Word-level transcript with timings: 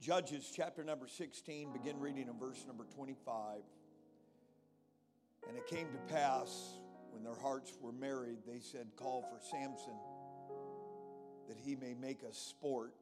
Judges 0.00 0.50
chapter 0.56 0.82
number 0.82 1.06
16, 1.06 1.74
begin 1.74 2.00
reading 2.00 2.26
in 2.28 2.38
verse 2.38 2.64
number 2.66 2.86
25. 2.94 3.58
And 5.46 5.58
it 5.58 5.66
came 5.66 5.88
to 5.88 6.14
pass 6.14 6.78
when 7.10 7.22
their 7.22 7.34
hearts 7.34 7.76
were 7.82 7.92
merry, 7.92 8.38
they 8.46 8.60
said, 8.60 8.86
Call 8.96 9.22
for 9.22 9.38
Samson 9.50 9.98
that 11.48 11.58
he 11.58 11.76
may 11.76 11.92
make 11.92 12.24
us 12.26 12.38
sport. 12.38 12.94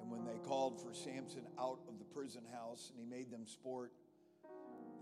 And 0.00 0.10
when 0.10 0.24
they 0.24 0.38
called 0.38 0.80
for 0.80 0.94
Samson 0.94 1.42
out 1.58 1.80
of 1.86 1.98
the 1.98 2.04
prison 2.06 2.44
house 2.50 2.90
and 2.90 2.98
he 2.98 3.04
made 3.04 3.30
them 3.30 3.46
sport, 3.46 3.92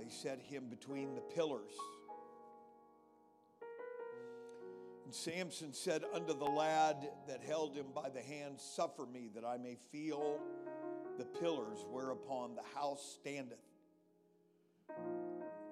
they 0.01 0.09
set 0.09 0.41
him 0.41 0.65
between 0.69 1.15
the 1.15 1.21
pillars. 1.21 1.73
And 5.05 5.15
Samson 5.15 5.73
said 5.73 6.03
unto 6.13 6.37
the 6.37 6.45
lad 6.45 7.09
that 7.29 7.41
held 7.41 7.77
him 7.77 7.87
by 7.95 8.09
the 8.09 8.21
hand, 8.21 8.59
Suffer 8.59 9.07
me 9.07 9.31
that 9.37 9.45
I 9.45 9.57
may 9.57 9.77
feel 9.93 10.41
the 11.19 11.25
pillars 11.25 11.85
whereupon 11.91 12.55
the 12.55 12.79
house 12.79 13.17
standeth, 13.21 13.59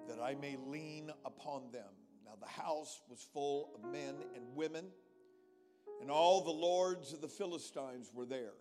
that 0.07 0.19
I 0.21 0.35
may 0.35 0.57
lean 0.67 1.11
upon 1.25 1.71
them. 1.71 1.93
Now 2.25 2.33
the 2.39 2.61
house 2.61 3.01
was 3.09 3.25
full 3.33 3.71
of 3.75 3.91
men 3.91 4.15
and 4.35 4.55
women, 4.55 4.85
and 6.01 6.11
all 6.11 6.41
the 6.41 6.51
lords 6.51 7.13
of 7.13 7.21
the 7.21 7.27
Philistines 7.27 8.11
were 8.13 8.25
there. 8.25 8.53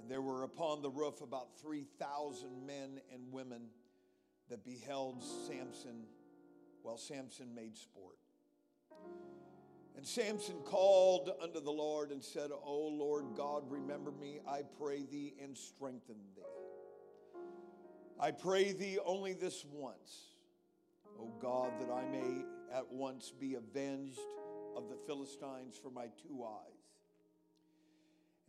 And 0.00 0.10
there 0.10 0.22
were 0.22 0.44
upon 0.44 0.82
the 0.82 0.90
roof 0.90 1.20
about 1.20 1.58
3,000 1.60 2.66
men 2.66 3.00
and 3.12 3.32
women 3.32 3.62
that 4.48 4.64
beheld 4.64 5.22
Samson 5.46 6.04
while 6.82 6.96
Samson 6.96 7.54
made 7.54 7.76
sport. 7.76 8.16
And 9.98 10.06
Samson 10.06 10.60
called 10.64 11.32
unto 11.42 11.58
the 11.58 11.72
Lord 11.72 12.12
and 12.12 12.22
said, 12.22 12.52
O 12.52 12.86
Lord 12.86 13.24
God, 13.36 13.64
remember 13.68 14.12
me, 14.12 14.38
I 14.48 14.60
pray 14.80 15.02
thee, 15.02 15.34
and 15.42 15.58
strengthen 15.58 16.14
thee. 16.36 16.42
I 18.20 18.30
pray 18.30 18.70
thee 18.70 19.00
only 19.04 19.32
this 19.32 19.64
once, 19.68 20.36
O 21.18 21.32
God, 21.42 21.72
that 21.80 21.92
I 21.92 22.04
may 22.12 22.44
at 22.72 22.88
once 22.92 23.32
be 23.40 23.56
avenged 23.56 24.20
of 24.76 24.88
the 24.88 24.94
Philistines 25.04 25.76
for 25.82 25.90
my 25.90 26.06
two 26.22 26.44
eyes. 26.44 26.78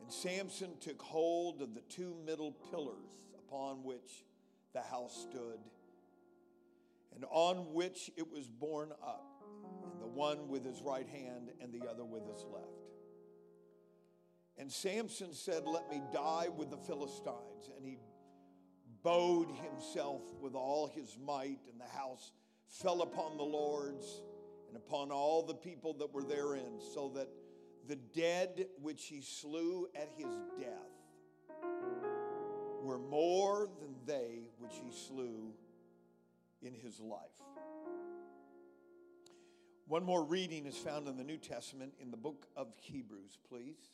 And 0.00 0.12
Samson 0.12 0.74
took 0.80 1.02
hold 1.02 1.62
of 1.62 1.74
the 1.74 1.82
two 1.88 2.14
middle 2.24 2.52
pillars 2.70 3.26
upon 3.36 3.82
which 3.82 4.24
the 4.72 4.82
house 4.82 5.26
stood, 5.28 5.58
and 7.12 7.24
on 7.28 7.74
which 7.74 8.08
it 8.16 8.30
was 8.30 8.46
borne 8.46 8.92
up 9.02 9.29
one 10.14 10.48
with 10.48 10.64
his 10.64 10.82
right 10.82 11.08
hand 11.08 11.50
and 11.60 11.72
the 11.72 11.88
other 11.88 12.04
with 12.04 12.26
his 12.26 12.44
left. 12.52 12.66
And 14.58 14.70
Samson 14.70 15.32
said, 15.32 15.66
Let 15.66 15.90
me 15.90 16.02
die 16.12 16.48
with 16.54 16.70
the 16.70 16.76
Philistines. 16.76 17.70
And 17.76 17.84
he 17.84 17.98
bowed 19.02 19.50
himself 19.50 20.22
with 20.40 20.54
all 20.54 20.86
his 20.86 21.16
might, 21.24 21.60
and 21.70 21.80
the 21.80 21.98
house 21.98 22.32
fell 22.66 23.02
upon 23.02 23.36
the 23.36 23.42
lords 23.42 24.22
and 24.68 24.76
upon 24.76 25.10
all 25.10 25.42
the 25.42 25.54
people 25.54 25.94
that 25.94 26.12
were 26.12 26.22
therein, 26.22 26.78
so 26.94 27.10
that 27.14 27.28
the 27.88 27.96
dead 27.96 28.66
which 28.80 29.06
he 29.06 29.20
slew 29.20 29.88
at 29.96 30.10
his 30.16 30.36
death 30.58 31.64
were 32.82 32.98
more 32.98 33.68
than 33.80 33.94
they 34.06 34.50
which 34.58 34.74
he 34.84 34.90
slew 34.92 35.52
in 36.62 36.74
his 36.74 37.00
life. 37.00 37.18
One 39.90 40.04
more 40.04 40.22
reading 40.22 40.66
is 40.66 40.76
found 40.76 41.08
in 41.08 41.16
the 41.16 41.24
New 41.24 41.36
Testament 41.36 41.94
in 42.00 42.12
the 42.12 42.16
book 42.16 42.46
of 42.56 42.68
Hebrews, 42.80 43.36
please. 43.48 43.90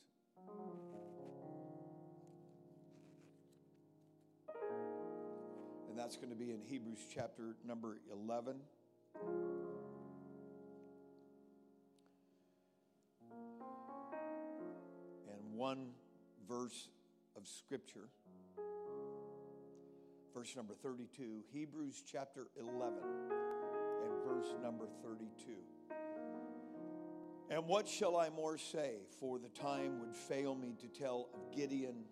And 5.89 5.99
that's 5.99 6.17
going 6.17 6.29
to 6.29 6.37
be 6.37 6.51
in 6.51 6.61
Hebrews 6.61 6.99
chapter 7.15 7.57
number 7.67 7.97
11. 8.13 8.57
And 15.33 15.55
one 15.55 15.93
verse 16.47 16.89
of 17.39 17.49
Scripture, 17.49 18.11
verse 20.35 20.55
number 20.55 20.75
32, 20.75 21.41
Hebrews 21.55 22.03
chapter 22.07 22.49
11 22.61 22.99
and 24.05 24.13
verse 24.29 24.53
number 24.63 24.89
32. 25.03 25.53
And 27.49 27.67
what 27.67 27.87
shall 27.89 28.17
I 28.17 28.29
more 28.31 28.59
say? 28.59 28.97
For 29.21 29.39
the 29.39 29.49
time 29.49 30.01
would 30.01 30.15
fail 30.15 30.55
me 30.55 30.75
to 30.81 30.89
tell 30.89 31.29
of 31.33 31.57
Gideon 31.57 32.05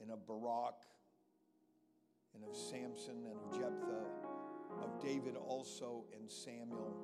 and 0.00 0.10
of 0.10 0.26
Barak 0.26 0.74
and 2.34 2.44
of 2.44 2.54
Samson 2.54 3.24
and 3.24 3.36
of 3.36 3.58
Jephthah, 3.58 4.04
of 4.82 5.00
David 5.02 5.36
also 5.36 6.04
and 6.14 6.30
Samuel 6.30 6.94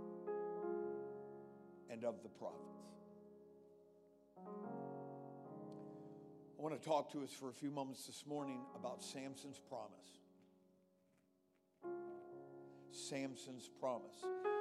and 1.91 2.05
of 2.05 2.23
the 2.23 2.29
prophets. 2.29 2.59
I 6.59 6.63
want 6.63 6.81
to 6.81 6.87
talk 6.87 7.11
to 7.13 7.23
us 7.23 7.31
for 7.31 7.49
a 7.49 7.53
few 7.53 7.71
moments 7.71 8.07
this 8.07 8.25
morning 8.27 8.61
about 8.77 9.03
Samson's 9.03 9.59
promise. 9.59 10.21
Samson's 12.93 13.69
promise. 13.81 14.52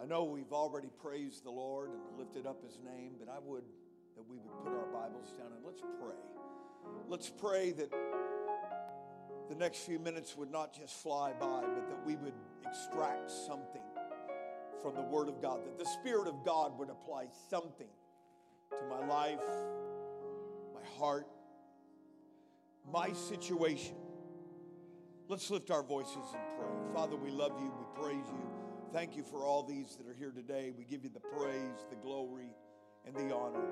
I 0.00 0.06
know 0.06 0.24
we've 0.24 0.52
already 0.52 0.90
praised 1.00 1.44
the 1.44 1.50
Lord 1.50 1.90
and 1.90 2.00
lifted 2.18 2.46
up 2.46 2.62
his 2.62 2.78
name, 2.84 3.12
but 3.18 3.28
I 3.28 3.38
would 3.42 3.64
that 4.16 4.26
we 4.28 4.36
would 4.38 4.64
put 4.64 4.72
our 4.72 4.86
Bibles 4.86 5.32
down 5.32 5.48
and 5.54 5.64
let's 5.64 5.82
pray. 6.00 6.16
Let's 7.08 7.28
pray 7.28 7.72
that 7.72 7.92
the 9.48 9.54
next 9.54 9.78
few 9.80 9.98
minutes 9.98 10.36
would 10.36 10.50
not 10.50 10.74
just 10.74 10.94
fly 10.94 11.32
by, 11.32 11.60
but 11.60 11.88
that 11.88 12.06
we 12.06 12.16
would 12.16 12.32
extract 12.66 13.30
something 13.30 13.82
from 14.82 14.94
the 14.94 15.02
Word 15.02 15.28
of 15.28 15.42
God, 15.42 15.60
that 15.64 15.78
the 15.78 15.90
Spirit 16.00 16.28
of 16.28 16.44
God 16.44 16.78
would 16.78 16.88
apply 16.88 17.26
something 17.50 17.88
to 18.70 18.86
my 18.88 19.06
life, 19.06 19.44
my 20.74 20.98
heart, 20.98 21.26
my 22.90 23.12
situation. 23.12 23.96
Let's 25.28 25.50
lift 25.50 25.70
our 25.70 25.82
voices 25.82 26.16
and 26.16 26.42
pray. 26.56 26.94
Father, 26.94 27.16
we 27.16 27.30
love 27.30 27.52
you, 27.60 27.72
we 27.78 28.02
praise 28.02 28.26
you. 28.28 28.55
Thank 28.92 29.16
you 29.16 29.24
for 29.24 29.44
all 29.44 29.62
these 29.62 29.96
that 29.96 30.06
are 30.06 30.14
here 30.14 30.30
today. 30.30 30.72
We 30.76 30.84
give 30.84 31.02
you 31.04 31.10
the 31.10 31.20
praise, 31.20 31.84
the 31.90 31.96
glory, 31.96 32.54
and 33.04 33.14
the 33.14 33.34
honor. 33.34 33.66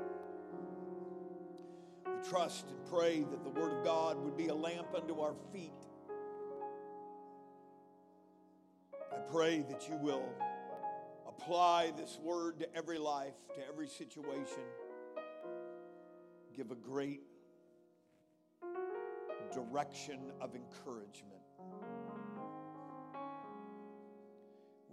We 2.07 2.29
trust 2.29 2.67
and 2.69 2.85
pray 2.91 3.21
that 3.21 3.45
the 3.45 3.51
Word 3.51 3.79
of 3.79 3.85
God 3.85 4.19
would 4.19 4.37
be 4.37 4.49
a 4.49 4.55
lamp 4.55 4.89
unto 4.95 5.21
our 5.21 5.35
feet. 5.53 5.73
I 9.13 9.19
pray 9.31 9.65
that 9.71 9.89
you 9.89 9.97
will 9.97 10.29
apply 11.27 11.93
this 11.97 12.19
Word 12.21 12.59
to 12.59 12.77
every 12.77 12.99
life, 12.99 13.35
to 13.57 13.67
every 13.67 13.89
situation. 13.89 14.65
Give 16.57 16.71
a 16.71 16.77
great 16.77 17.23
direction 19.53 20.19
of 20.41 20.55
encouragement. 20.57 21.41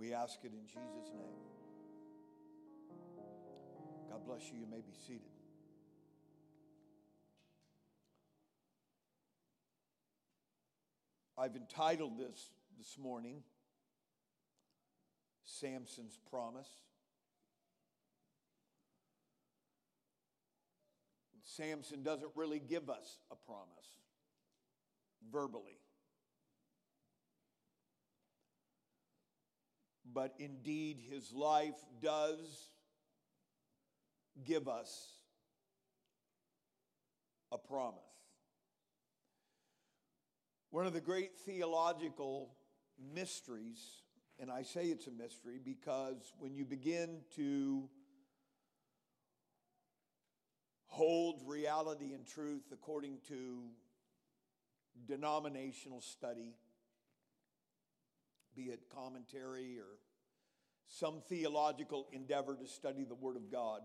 We 0.02 0.16
ask 0.16 0.40
it 0.44 0.52
in 0.52 0.66
Jesus' 0.66 1.12
name. 1.14 1.38
God 4.10 4.26
bless 4.26 4.52
you. 4.52 4.58
You 4.58 4.66
may 4.66 4.78
be 4.78 4.94
seated. 5.06 5.22
I've 11.38 11.56
entitled 11.56 12.18
this 12.18 12.50
this 12.80 12.98
morning 12.98 13.44
Samson's 15.44 16.18
Promise. 16.32 16.70
Samson 21.44 22.02
doesn't 22.02 22.32
really 22.36 22.60
give 22.60 22.90
us 22.90 23.20
a 23.30 23.36
promise 23.36 24.00
verbally. 25.32 25.78
But 30.14 30.34
indeed 30.40 31.00
his 31.10 31.32
life 31.34 31.76
does 32.02 32.70
give 34.44 34.68
us 34.68 35.14
a 37.52 37.58
promise. 37.58 38.00
One 40.70 40.86
of 40.86 40.94
the 40.94 41.02
great 41.02 41.38
theological 41.46 42.56
mysteries, 43.14 44.04
and 44.40 44.50
I 44.50 44.64
say 44.64 44.86
it's 44.86 45.08
a 45.08 45.12
mystery 45.12 45.60
because 45.64 46.32
when 46.40 46.56
you 46.56 46.66
begin 46.66 47.22
to 47.36 47.90
hold 50.88 51.42
reality 51.46 52.14
and 52.14 52.26
truth 52.26 52.64
according 52.72 53.18
to 53.28 53.64
denominational 55.08 56.02
study, 56.02 56.56
be 58.56 58.64
it 58.64 58.82
commentary 58.94 59.78
or 59.78 59.98
some 60.88 61.22
theological 61.30 62.08
endeavor 62.12 62.56
to 62.56 62.68
study 62.68 63.04
the 63.04 63.16
Word 63.16 63.36
of 63.36 63.52
God. 63.52 63.82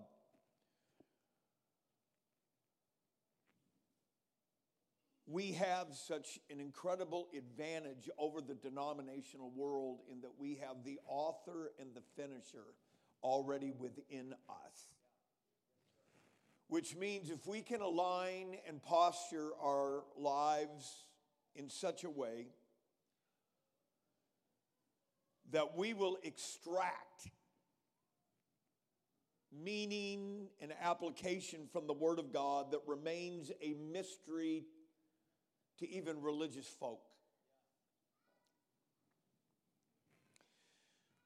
we 5.27 5.53
have 5.53 5.89
such 5.93 6.39
an 6.51 6.61
incredible 6.61 7.29
advantage 7.37 8.09
over 8.17 8.41
the 8.41 8.55
denominational 8.55 9.51
world 9.51 9.99
in 10.11 10.21
that 10.21 10.31
we 10.39 10.55
have 10.55 10.85
the 10.85 11.01
author 11.07 11.73
and 11.81 11.89
the 11.95 12.03
finisher 12.17 12.65
already 13.23 13.73
within 13.77 14.35
us. 14.49 14.95
Which 16.69 16.97
means 16.97 17.31
if 17.31 17.47
we 17.47 17.63
can 17.63 17.81
align 17.81 18.57
and 18.69 18.83
posture 18.83 19.51
our 19.63 20.05
lives 20.17 21.05
in 21.57 21.69
such 21.69 22.05
a 22.05 22.11
way 22.11 22.47
that 25.53 25.77
we 25.77 25.95
will 25.95 26.19
extract 26.23 27.29
meaning 29.53 30.49
and 30.61 30.73
application 30.83 31.69
from 31.73 31.87
the 31.87 31.93
Word 31.93 32.19
of 32.19 32.33
God 32.33 32.73
that 32.73 32.81
remains 32.87 33.51
a 33.63 33.75
mystery 33.75 34.65
to 35.79 35.89
even 35.89 36.21
religious 36.21 36.67
folk. 36.67 37.01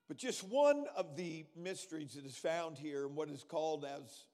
But 0.08 0.16
just 0.16 0.42
one 0.42 0.86
of 0.96 1.16
the 1.16 1.46
mysteries 1.56 2.14
that 2.14 2.26
is 2.26 2.36
found 2.36 2.76
here 2.76 3.06
in 3.06 3.14
what 3.14 3.30
is 3.30 3.44
called 3.44 3.84
as 3.84 4.24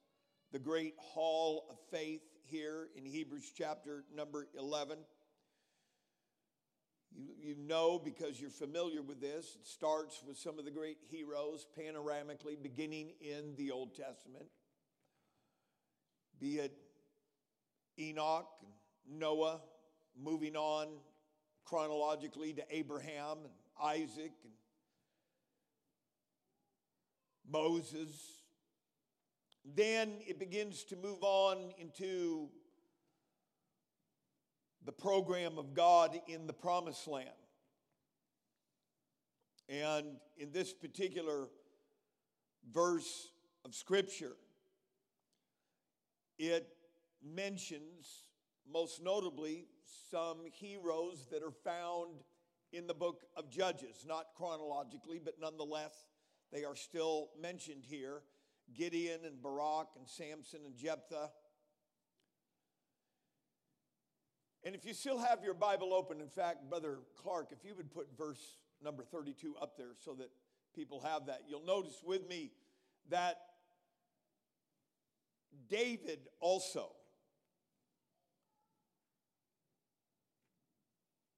the 0.52 0.58
great 0.58 0.94
hall 0.98 1.66
of 1.70 1.76
faith 1.90 2.22
here 2.44 2.88
in 2.96 3.04
Hebrews 3.04 3.52
chapter 3.54 4.04
number 4.14 4.48
11. 4.58 4.96
You, 7.14 7.28
you 7.40 7.54
know 7.56 7.98
because 7.98 8.40
you're 8.40 8.50
familiar 8.50 9.02
with 9.02 9.20
this. 9.20 9.56
It 9.60 9.66
starts 9.66 10.22
with 10.26 10.38
some 10.38 10.58
of 10.58 10.64
the 10.64 10.70
great 10.70 10.98
heroes 11.08 11.66
panoramically 11.78 12.60
beginning 12.62 13.12
in 13.20 13.54
the 13.56 13.70
Old 13.70 13.94
Testament, 13.94 14.46
be 16.38 16.58
it 16.58 16.76
Enoch, 17.98 18.48
Noah, 19.08 19.60
moving 20.18 20.56
on 20.56 20.88
chronologically 21.64 22.52
to 22.52 22.62
Abraham 22.70 23.38
and 23.44 23.52
Isaac 23.82 24.32
and 24.44 24.52
Moses. 27.50 28.10
Then 29.64 30.12
it 30.26 30.38
begins 30.38 30.84
to 30.84 30.96
move 30.96 31.22
on 31.22 31.72
into 31.78 32.48
the 34.86 34.92
program 34.92 35.58
of 35.58 35.74
God 35.74 36.18
in 36.28 36.46
the 36.46 36.52
promised 36.52 37.06
land. 37.08 37.28
And 39.68 40.06
in 40.38 40.52
this 40.52 40.72
particular 40.72 41.48
verse 42.72 43.28
of 43.64 43.74
Scripture, 43.74 44.36
it 46.38 46.68
mentions 47.22 48.22
most 48.72 49.02
notably 49.02 49.66
some 50.10 50.38
heroes 50.52 51.26
that 51.32 51.42
are 51.42 51.50
found 51.50 52.22
in 52.72 52.86
the 52.86 52.94
book 52.94 53.24
of 53.36 53.50
Judges, 53.50 54.04
not 54.06 54.26
chronologically, 54.36 55.20
but 55.22 55.34
nonetheless, 55.40 56.06
they 56.52 56.64
are 56.64 56.76
still 56.76 57.30
mentioned 57.40 57.82
here 57.84 58.22
Gideon 58.74 59.20
and 59.24 59.42
Barak 59.42 59.88
and 59.96 60.06
Samson 60.08 60.60
and 60.64 60.76
Jephthah. 60.76 61.30
And 64.66 64.74
if 64.74 64.84
you 64.84 64.94
still 64.94 65.18
have 65.18 65.44
your 65.44 65.54
Bible 65.54 65.94
open, 65.94 66.20
in 66.20 66.28
fact, 66.28 66.68
Brother 66.68 66.98
Clark, 67.22 67.52
if 67.52 67.64
you 67.64 67.76
would 67.76 67.88
put 67.92 68.08
verse 68.18 68.58
number 68.82 69.04
32 69.04 69.54
up 69.62 69.76
there 69.78 69.92
so 70.04 70.12
that 70.14 70.28
people 70.74 71.00
have 71.00 71.26
that, 71.26 71.42
you'll 71.48 71.64
notice 71.64 72.02
with 72.04 72.28
me 72.28 72.50
that 73.08 73.38
David 75.70 76.18
also 76.40 76.90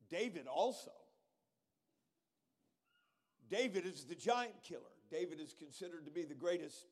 David 0.08 0.46
also. 0.46 0.90
David 3.50 3.84
is 3.86 4.04
the 4.04 4.14
giant 4.14 4.62
killer. 4.62 4.80
David 5.10 5.38
is 5.38 5.54
considered 5.58 6.06
to 6.06 6.10
be 6.10 6.24
the 6.24 6.34
greatest 6.34 6.86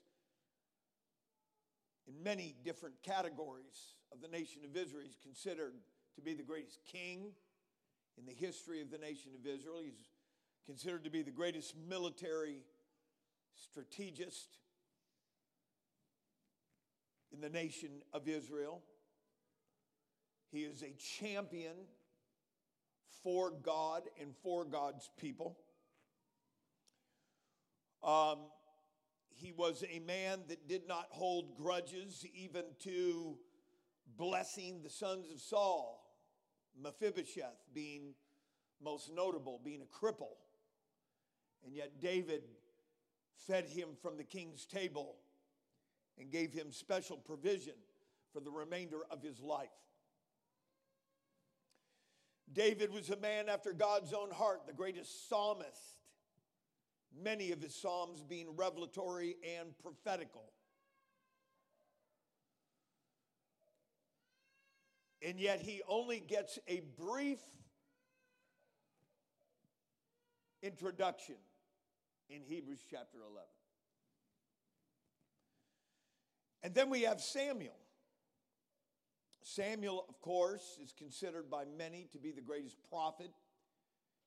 in 2.07 2.23
many 2.23 2.55
different 2.63 2.95
categories 3.03 3.95
of 4.13 4.21
the 4.21 4.29
nation 4.29 4.63
of 4.65 4.77
Israel. 4.77 5.03
He's 5.05 5.19
considered 5.23 5.73
to 6.17 6.23
be 6.23 6.35
the 6.35 6.43
greatest 6.43 6.81
king 6.91 7.33
in 8.19 8.27
the 8.27 8.33
history 8.33 8.81
of 8.81 8.91
the 8.91 8.99
nation 8.99 9.33
of 9.39 9.47
Israel. 9.47 9.81
He's 9.83 10.09
considered 10.67 11.05
to 11.05 11.11
be 11.11 11.23
the 11.23 11.31
greatest 11.31 11.75
military 11.89 12.65
strategist 13.55 14.59
in 17.33 17.41
the 17.41 17.49
nation 17.49 17.91
of 18.13 18.29
Israel. 18.29 18.83
He 20.51 20.61
is 20.61 20.83
a 20.83 20.95
champion 21.19 21.77
for 23.23 23.51
God 23.51 24.03
and 24.21 24.35
for 24.43 24.65
God's 24.65 25.11
people. 25.19 25.59
Um, 28.03 28.39
he 29.35 29.53
was 29.53 29.85
a 29.91 29.99
man 29.99 30.41
that 30.49 30.69
did 30.69 30.89
not 30.89 31.07
hold 31.11 31.57
grudges 31.57 32.25
even 32.35 32.65
to 32.85 33.37
blessing 34.17 34.81
the 34.83 34.91
sons 34.91 35.31
of 35.31 35.41
Saul, 35.41 36.06
Mephibosheth 36.81 37.65
being 37.75 38.15
most 38.83 39.13
notable, 39.13 39.61
being 39.65 39.83
a 39.83 40.05
cripple. 40.05 40.37
And 41.65 41.75
yet 41.75 42.01
David 42.01 42.43
fed 43.47 43.69
him 43.69 43.91
from 44.01 44.17
the 44.17 44.25
king's 44.25 44.67
table 44.67 45.17
and 46.19 46.31
gave 46.31 46.53
him 46.53 46.73
special 46.73 47.17
provision 47.17 47.75
for 48.33 48.41
the 48.41 48.51
remainder 48.51 49.01
of 49.11 49.23
his 49.23 49.41
life. 49.41 49.69
David 52.53 52.93
was 52.93 53.11
a 53.11 53.17
man 53.17 53.49
after 53.49 53.73
God's 53.73 54.13
own 54.13 54.31
heart, 54.31 54.67
the 54.67 54.73
greatest 54.73 55.29
psalmist, 55.29 55.97
many 57.23 57.51
of 57.53 57.61
his 57.61 57.75
psalms 57.75 58.23
being 58.23 58.55
revelatory 58.57 59.37
and 59.59 59.77
prophetical. 59.79 60.53
And 65.23 65.41
yet 65.41 65.61
he 65.61 65.83
only 65.89 66.21
gets 66.21 66.59
a 66.69 66.83
brief 66.99 67.41
introduction 70.63 71.37
in 72.29 72.43
Hebrews 72.43 72.85
chapter 72.91 73.19
11. 73.19 73.49
And 76.63 76.75
then 76.75 76.91
we 76.91 77.03
have 77.03 77.21
Samuel. 77.21 77.77
Samuel, 79.43 80.05
of 80.09 80.21
course, 80.21 80.79
is 80.83 80.93
considered 80.93 81.49
by 81.49 81.65
many 81.79 82.09
to 82.13 82.19
be 82.19 82.33
the 82.33 82.41
greatest 82.41 82.77
prophet 82.91 83.31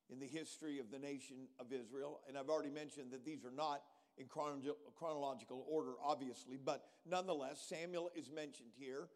in 0.09 0.19
the 0.19 0.25
history 0.25 0.79
of 0.79 0.89
the 0.89 0.97
nation 0.97 1.49
of 1.59 1.73
Israel. 1.73 2.21
And 2.27 2.37
I've 2.37 2.49
already 2.49 2.69
mentioned 2.69 3.11
that 3.11 3.25
these 3.25 3.43
are 3.43 3.51
not 3.51 3.83
in 4.17 4.27
chronological 4.27 5.65
order, 5.69 5.91
obviously, 6.03 6.57
but 6.57 6.85
nonetheless, 7.05 7.61
Samuel 7.67 8.09
is 8.15 8.31
mentioned 8.31 8.71
here. 8.77 9.09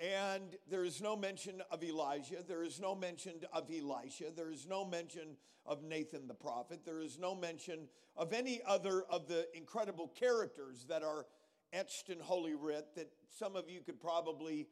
And 0.00 0.56
there 0.68 0.84
is 0.84 1.00
no 1.00 1.16
mention 1.16 1.62
of 1.70 1.82
Elijah. 1.84 2.42
There 2.46 2.64
is 2.64 2.80
no 2.80 2.94
mention 2.94 3.34
of 3.52 3.70
Elisha. 3.70 4.32
There 4.34 4.50
is 4.50 4.66
no 4.66 4.84
mention 4.84 5.36
of 5.66 5.82
Nathan 5.82 6.26
the 6.26 6.34
prophet. 6.34 6.80
There 6.84 7.00
is 7.00 7.18
no 7.18 7.34
mention 7.34 7.88
of 8.16 8.32
any 8.32 8.60
other 8.66 9.04
of 9.08 9.28
the 9.28 9.46
incredible 9.54 10.08
characters 10.08 10.84
that 10.88 11.02
are 11.02 11.26
etched 11.72 12.08
in 12.08 12.18
Holy 12.18 12.54
Writ 12.54 12.86
that 12.96 13.10
some 13.38 13.56
of 13.56 13.68
you 13.68 13.80
could 13.82 14.00
probably 14.00 14.66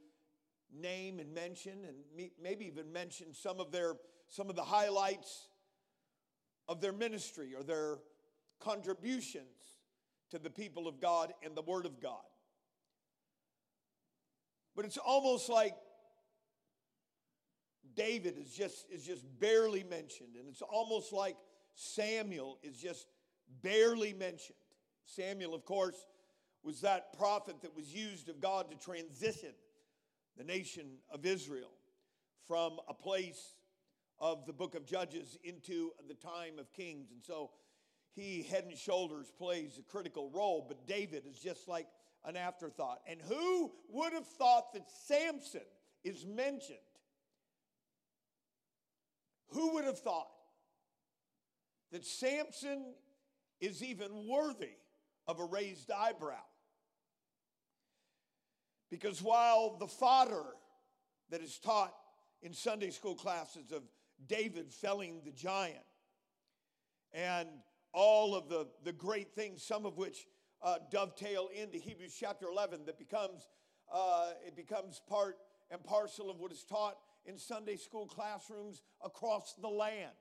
name 0.75 1.19
and 1.19 1.33
mention 1.35 1.85
and 1.87 2.31
maybe 2.41 2.67
even 2.67 2.93
mention 2.93 3.35
some 3.35 3.61
of 3.61 3.71
their 3.71 3.95
some 4.29 4.49
of 4.49 4.57
the 4.57 4.63
highlights 4.63 5.49
of 6.69 6.81
their 6.81 6.93
ministry 6.93 7.55
or 7.55 7.63
their 7.63 7.99
contributions 8.61 9.77
to 10.31 10.39
the 10.39 10.49
people 10.51 10.89
of 10.89 11.01
God 11.01 11.33
and 11.45 11.55
the 11.55 11.63
word 11.63 11.85
of 11.85 12.01
God. 12.01 12.23
But 14.75 14.85
it's 14.85 14.97
almost 14.97 15.49
like 15.49 15.75
David 17.95 18.39
is 18.39 18.53
just 18.53 18.87
is 18.91 19.05
just 19.05 19.25
barely 19.39 19.85
mentioned 19.85 20.37
and 20.39 20.49
it's 20.49 20.63
almost 20.63 21.13
like 21.13 21.37
Samuel 21.75 22.59
is 22.63 22.77
just 22.79 23.07
barely 23.63 24.13
mentioned. 24.13 24.57
Samuel 25.05 25.55
of 25.55 25.65
course 25.65 26.07
was 26.63 26.81
that 26.81 27.17
prophet 27.19 27.57
that 27.63 27.77
was 27.77 27.93
used 27.93 28.29
of 28.29 28.41
God 28.41 28.71
to 28.71 28.77
transition 28.77 29.53
the 30.37 30.45
nation 30.45 30.87
of 31.11 31.27
Israel 31.27 31.73
from 32.47 32.79
a 32.89 32.95
place 32.95 33.57
of 34.19 34.47
the 34.47 34.53
book 34.53 34.75
of 34.75 34.87
Judges 34.87 35.37
into 35.43 35.91
the 36.09 36.15
time 36.15 36.59
of 36.59 36.73
Kings. 36.73 37.11
And 37.11 37.23
so 37.23 37.51
he, 38.15 38.43
head 38.43 38.65
and 38.65 38.77
shoulders, 38.77 39.33
plays 39.37 39.79
a 39.79 39.83
critical 39.83 40.31
role, 40.31 40.65
but 40.67 40.87
David 40.87 41.25
is 41.27 41.39
just 41.39 41.69
like 41.69 41.89
an 42.25 42.37
afterthought. 42.37 43.01
And 43.07 43.21
who 43.21 43.73
would 43.91 44.13
have 44.13 44.27
thought 44.27 44.73
that 44.75 44.91
Samson 45.07 45.61
is 46.05 46.27
mentioned? 46.27 46.79
Who 49.49 49.75
would 49.75 49.85
have 49.85 49.99
thought 49.99 50.31
that 51.91 52.05
Samson 52.05 52.95
is 53.61 53.83
even 53.83 54.27
worthy 54.27 54.77
of 55.27 55.41
a 55.41 55.45
raised 55.45 55.91
eyebrow? 55.91 56.37
Because 58.91 59.23
while 59.23 59.77
the 59.79 59.87
fodder 59.87 60.45
that 61.31 61.41
is 61.41 61.59
taught 61.59 61.95
in 62.43 62.53
Sunday 62.53 62.91
school 62.91 63.15
classes 63.15 63.73
of 63.73 63.83
David 64.27 64.73
felling 64.73 65.23
the 65.25 65.31
giant 65.33 65.85
and 67.13 67.49
all 67.93 68.35
of 68.35 68.49
the, 68.49 68.67
the 68.85 68.93
great 68.93 69.33
things, 69.35 69.63
some 69.63 69.87
of 69.87 69.97
which 69.97 70.27
uh, 70.63 70.77
dovetail 70.91 71.49
into 71.55 71.79
Hebrews 71.79 72.17
chapter 72.19 72.47
11 72.47 72.81
that 72.87 72.99
becomes, 72.99 73.49
uh, 73.93 74.31
it 74.47 74.57
becomes 74.57 75.01
part 75.09 75.37
and 75.71 75.83
parcel 75.83 76.31
of 76.31 76.39
what 76.39 76.53
is 76.53 76.65
taught 76.65 76.97
in 77.25 77.39
Sunday 77.39 77.77
school 77.77 78.07
classrooms 78.07 78.83
across 79.05 79.55
the 79.61 79.69
land. 79.69 80.13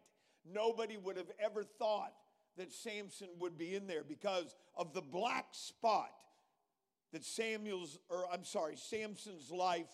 Nobody 0.45 0.98
would 0.98 1.17
have 1.17 1.31
ever 1.43 1.63
thought 1.63 2.13
that 2.57 2.71
Samson 2.71 3.27
would 3.39 3.57
be 3.57 3.75
in 3.75 3.88
there 3.88 4.03
because 4.03 4.55
of 4.75 4.93
the 4.93 5.01
black 5.01 5.48
spot 5.51 6.12
that 7.12 7.24
Samuel's, 7.24 8.00
or 8.10 8.25
I'm 8.31 8.43
sorry, 8.43 8.75
Samson's 8.75 9.51
life 9.51 9.89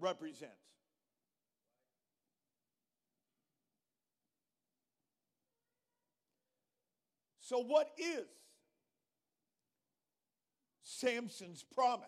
represents. 0.00 0.52
So, 7.40 7.58
what 7.58 7.90
is 7.98 8.26
Samson's 11.04 11.62
promise? 11.74 12.06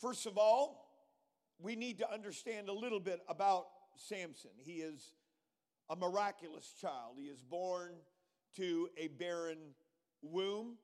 First 0.00 0.26
of 0.26 0.36
all, 0.36 0.86
we 1.58 1.76
need 1.76 1.98
to 1.98 2.12
understand 2.12 2.68
a 2.68 2.74
little 2.74 3.00
bit 3.00 3.20
about 3.26 3.66
Samson. 3.96 4.50
He 4.58 4.74
is 4.74 5.14
a 5.88 5.96
miraculous 5.96 6.74
child. 6.78 7.14
He 7.18 7.28
is 7.28 7.40
born 7.40 7.94
to 8.56 8.90
a 8.98 9.08
barren 9.08 9.58
womb. 10.20 10.76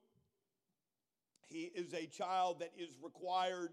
He 1.45 1.71
is 1.75 1.93
a 1.93 2.07
child 2.07 2.61
that 2.61 2.71
is 2.75 2.97
required 3.03 3.69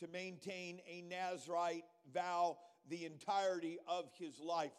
to 0.00 0.08
maintain 0.08 0.80
a 0.86 1.00
Nazarite 1.00 1.84
vow 2.12 2.58
the 2.90 3.06
entirety 3.06 3.78
of 3.88 4.10
his 4.18 4.38
life. 4.38 4.72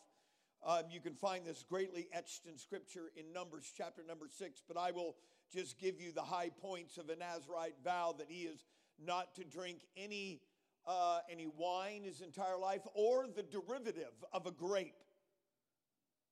Um, 0.64 0.84
you 0.92 1.00
can 1.00 1.16
find 1.16 1.46
this 1.48 1.66
greatly 1.68 2.08
etched 2.14 2.46
in 2.46 2.60
Scripture 2.60 3.12
in 3.16 3.34
Numbers 3.34 3.72
chapter 3.76 4.04
number 4.08 4.28
six, 4.30 4.62
but 4.68 4.78
I 4.78 4.92
will 4.92 5.16
just 5.56 5.80
give 5.80 6.02
you 6.02 6.12
the 6.12 6.22
high 6.22 6.50
points 6.50 6.98
of 6.98 7.10
a 7.10 7.16
Nazarite 7.16 7.76
vow 7.84 8.14
that 8.18 8.28
he 8.30 8.44
is 8.44 8.66
not 9.04 9.34
to 9.36 9.44
drink 9.44 9.80
any, 9.96 10.42
uh, 10.86 11.20
any 11.32 11.48
wine 11.58 12.04
his 12.04 12.22
entire 12.22 12.58
life 12.58 12.82
or 12.94 13.28
the 13.28 13.44
derivative 13.44 14.14
of 14.34 14.46
a 14.46 14.52
grape 14.52 14.96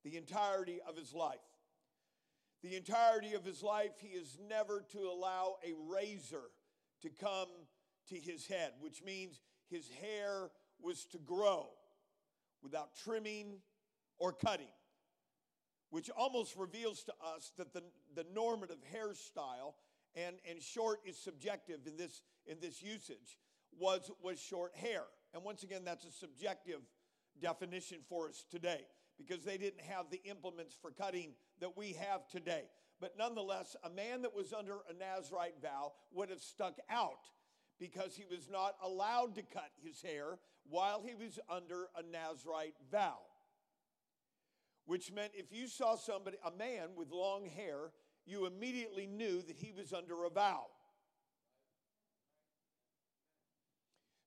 the 0.03 0.17
entirety 0.17 0.79
of 0.87 0.97
his 0.97 1.13
life. 1.13 1.39
The 2.61 2.75
entirety 2.75 3.33
of 3.33 3.43
his 3.43 3.63
life, 3.63 3.91
he 3.99 4.09
is 4.09 4.37
never 4.47 4.83
to 4.91 4.99
allow 4.99 5.55
a 5.63 5.73
razor 5.89 6.43
to 7.01 7.09
come 7.09 7.47
to 8.09 8.15
his 8.15 8.47
head, 8.47 8.71
which 8.79 9.01
means 9.03 9.39
his 9.69 9.89
hair 10.01 10.49
was 10.81 11.05
to 11.05 11.17
grow 11.19 11.69
without 12.61 12.95
trimming 13.03 13.59
or 14.17 14.31
cutting, 14.31 14.71
which 15.93 16.09
almost 16.09 16.55
reveals 16.57 17.03
to 17.03 17.13
us 17.23 17.51
that 17.55 17.71
the, 17.71 17.83
the 18.15 18.25
normative 18.33 18.79
hairstyle 18.91 19.75
and, 20.15 20.37
and 20.49 20.59
short 20.59 20.99
is 21.05 21.15
subjective 21.15 21.81
in 21.85 21.95
this, 21.95 22.23
in 22.47 22.57
this 22.59 22.81
usage 22.81 23.37
was, 23.77 24.09
was 24.19 24.39
short 24.39 24.75
hair. 24.75 25.03
And 25.35 25.43
once 25.43 25.61
again, 25.61 25.83
that's 25.85 26.03
a 26.03 26.11
subjective 26.11 26.79
definition 27.39 27.99
for 28.09 28.27
us 28.27 28.43
today 28.49 28.87
because 29.19 29.43
they 29.43 29.55
didn't 29.55 29.81
have 29.81 30.09
the 30.09 30.19
implements 30.23 30.75
for 30.81 30.89
cutting 30.89 31.35
that 31.59 31.77
we 31.77 31.93
have 31.93 32.27
today. 32.27 32.63
But 32.99 33.13
nonetheless, 33.15 33.75
a 33.83 33.89
man 33.91 34.23
that 34.23 34.35
was 34.35 34.51
under 34.51 34.77
a 34.89 34.93
Nazarite 34.97 35.61
vow 35.61 35.93
would 36.11 36.31
have 36.31 36.41
stuck 36.41 36.79
out 36.89 37.29
because 37.79 38.15
he 38.15 38.25
was 38.35 38.49
not 38.51 38.77
allowed 38.83 39.35
to 39.35 39.43
cut 39.43 39.69
his 39.83 40.01
hair 40.01 40.39
while 40.67 41.03
he 41.05 41.13
was 41.13 41.37
under 41.47 41.89
a 41.95 42.01
Nazarite 42.01 42.73
vow. 42.91 43.19
Which 44.85 45.11
meant 45.11 45.31
if 45.33 45.51
you 45.51 45.67
saw 45.67 45.95
somebody, 45.95 46.37
a 46.45 46.51
man 46.51 46.89
with 46.95 47.11
long 47.11 47.45
hair, 47.45 47.91
you 48.25 48.45
immediately 48.45 49.07
knew 49.07 49.41
that 49.41 49.57
he 49.57 49.71
was 49.71 49.93
under 49.93 50.25
a 50.25 50.29
vow. 50.29 50.65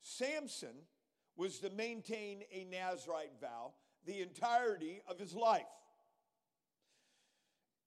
Samson 0.01 0.75
was 1.37 1.59
to 1.59 1.71
maintain 1.71 2.43
a 2.53 2.65
Nazarite 2.65 3.33
vow 3.41 3.73
the 4.07 4.23
entirety 4.23 5.03
of 5.09 5.19
his 5.19 5.35
life. 5.35 5.63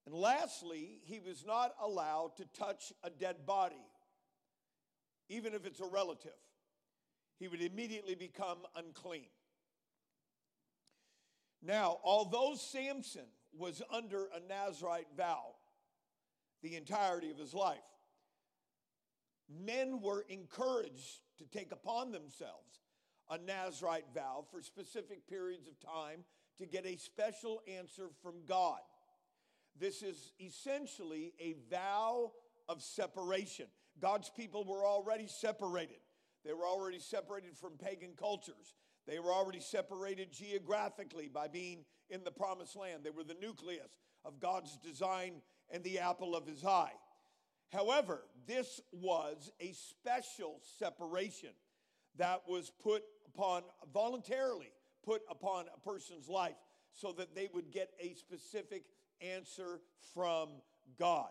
And 0.06 0.14
lastly, 0.14 1.02
he 1.06 1.20
was 1.20 1.46
not 1.46 1.74
allowed 1.82 2.36
to 2.38 2.46
touch 2.46 2.92
a 3.04 3.10
dead 3.10 3.46
body, 3.46 3.86
even 5.30 5.54
if 5.54 5.66
it's 5.66 5.80
a 5.80 5.86
relative. 5.86 6.32
He 7.40 7.48
would 7.48 7.62
immediately 7.62 8.16
become 8.16 8.60
unclean. 8.76 9.28
Now, 11.62 12.00
although 12.04 12.56
Samson 12.56 13.28
was 13.58 13.82
under 13.92 14.26
a 14.26 14.40
Nazarite 14.48 15.08
vow 15.18 15.56
the 16.62 16.76
entirety 16.76 17.32
of 17.32 17.38
his 17.38 17.54
life, 17.54 17.78
men 19.50 20.02
were 20.02 20.26
encouraged 20.30 21.22
to 21.38 21.46
take 21.46 21.72
upon 21.72 22.12
themselves 22.12 22.82
a 23.30 23.38
Nazarite 23.38 24.06
vow 24.14 24.46
for 24.52 24.62
specific 24.62 25.28
periods 25.28 25.68
of 25.68 25.80
time 25.80 26.24
to 26.58 26.66
get 26.66 26.86
a 26.86 26.98
special 26.98 27.62
answer 27.68 28.10
from 28.22 28.46
God. 28.48 28.80
This 29.80 30.02
is 30.02 30.34
essentially 30.42 31.34
a 31.40 31.56
vow 31.70 32.32
of 32.68 32.82
separation. 32.82 33.68
God's 34.00 34.30
people 34.30 34.64
were 34.66 34.86
already 34.86 35.28
separated. 35.28 36.00
They 36.44 36.54
were 36.54 36.66
already 36.66 37.00
separated 37.00 37.58
from 37.58 37.78
pagan 37.78 38.12
cultures. 38.18 38.76
They 39.10 39.18
were 39.18 39.34
already 39.34 39.60
separated 39.60 40.32
geographically 40.32 41.30
by 41.34 41.48
being 41.48 41.80
in 42.12 42.24
the 42.24 42.32
promised 42.32 42.76
land. 42.76 43.04
They 43.04 43.10
were 43.10 43.24
the 43.24 43.36
nucleus 43.42 43.98
of 44.24 44.40
God's 44.40 44.78
design 44.78 45.42
and 45.72 45.84
the 45.84 45.98
apple 45.98 46.36
of 46.36 46.46
his 46.46 46.64
eye. 46.64 46.94
However, 47.72 48.22
this 48.46 48.80
was 48.92 49.52
a 49.60 49.72
special 49.72 50.60
separation 50.78 51.50
that 52.18 52.44
was 52.48 52.72
put 52.84 53.04
upon 53.26 53.64
voluntarily 53.92 54.72
put 55.04 55.22
upon 55.30 55.66
a 55.76 55.80
person's 55.80 56.30
life 56.30 56.58
so 56.94 57.12
that 57.14 57.34
they 57.34 57.50
would 57.52 57.72
get 57.72 57.90
a 58.00 58.14
specific 58.14 58.84
answer 59.22 59.80
from 60.14 60.50
God. 61.00 61.30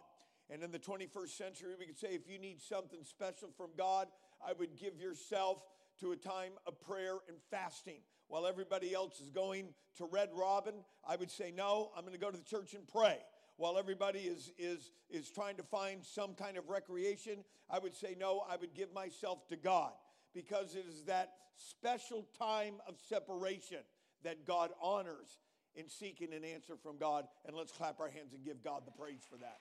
And 0.51 0.65
in 0.65 0.73
the 0.73 0.79
21st 0.79 1.29
century, 1.29 1.75
we 1.79 1.87
could 1.87 1.99
say 1.99 2.09
if 2.09 2.29
you 2.29 2.39
need 2.39 2.61
something 2.61 3.05
special 3.05 3.51
from 3.57 3.71
God, 3.77 4.09
I 4.45 4.53
would 4.53 4.77
give 4.77 4.99
yourself 4.99 5.63
to 6.01 6.13
a 6.13 6.17
time 6.17 6.53
of 6.67 6.81
prayer 6.81 7.17
and 7.29 7.37
fasting. 7.51 8.01
While 8.29 8.47
everybody 8.47 8.95
else 8.95 9.21
is 9.21 9.31
going 9.31 9.69
to 9.97 10.05
Red 10.05 10.31
Robin, 10.35 10.75
I 11.07 11.17
would 11.17 11.31
say, 11.31 11.53
no, 11.55 11.91
I'm 11.97 12.03
going 12.03 12.13
to 12.13 12.21
go 12.21 12.31
to 12.31 12.37
the 12.37 12.45
church 12.45 12.75
and 12.75 12.87
pray. 12.87 13.19
While 13.57 13.79
everybody 13.79 14.21
is, 14.21 14.53
is, 14.59 14.93
is 15.11 15.31
trying 15.31 15.57
to 15.57 15.63
find 15.63 16.05
some 16.05 16.35
kind 16.35 16.57
of 16.57 16.69
recreation, 16.69 17.39
I 17.69 17.79
would 17.79 17.95
say, 17.95 18.17
no, 18.19 18.45
I 18.49 18.57
would 18.57 18.75
give 18.75 18.93
myself 18.93 19.49
to 19.49 19.57
God 19.57 19.93
because 20.35 20.75
it 20.75 20.85
is 20.89 21.05
that 21.05 21.33
special 21.57 22.27
time 22.39 22.75
of 22.87 22.97
separation 23.09 23.79
that 24.23 24.47
God 24.47 24.71
honors 24.81 25.39
in 25.75 25.89
seeking 25.89 26.33
an 26.33 26.45
answer 26.45 26.77
from 26.77 26.99
God. 26.99 27.27
And 27.47 27.57
let's 27.57 27.73
clap 27.73 28.01
our 28.01 28.09
hands 28.09 28.33
and 28.35 28.45
give 28.45 28.63
God 28.63 28.83
the 28.87 28.93
praise 28.93 29.27
for 29.29 29.37
that. 29.39 29.59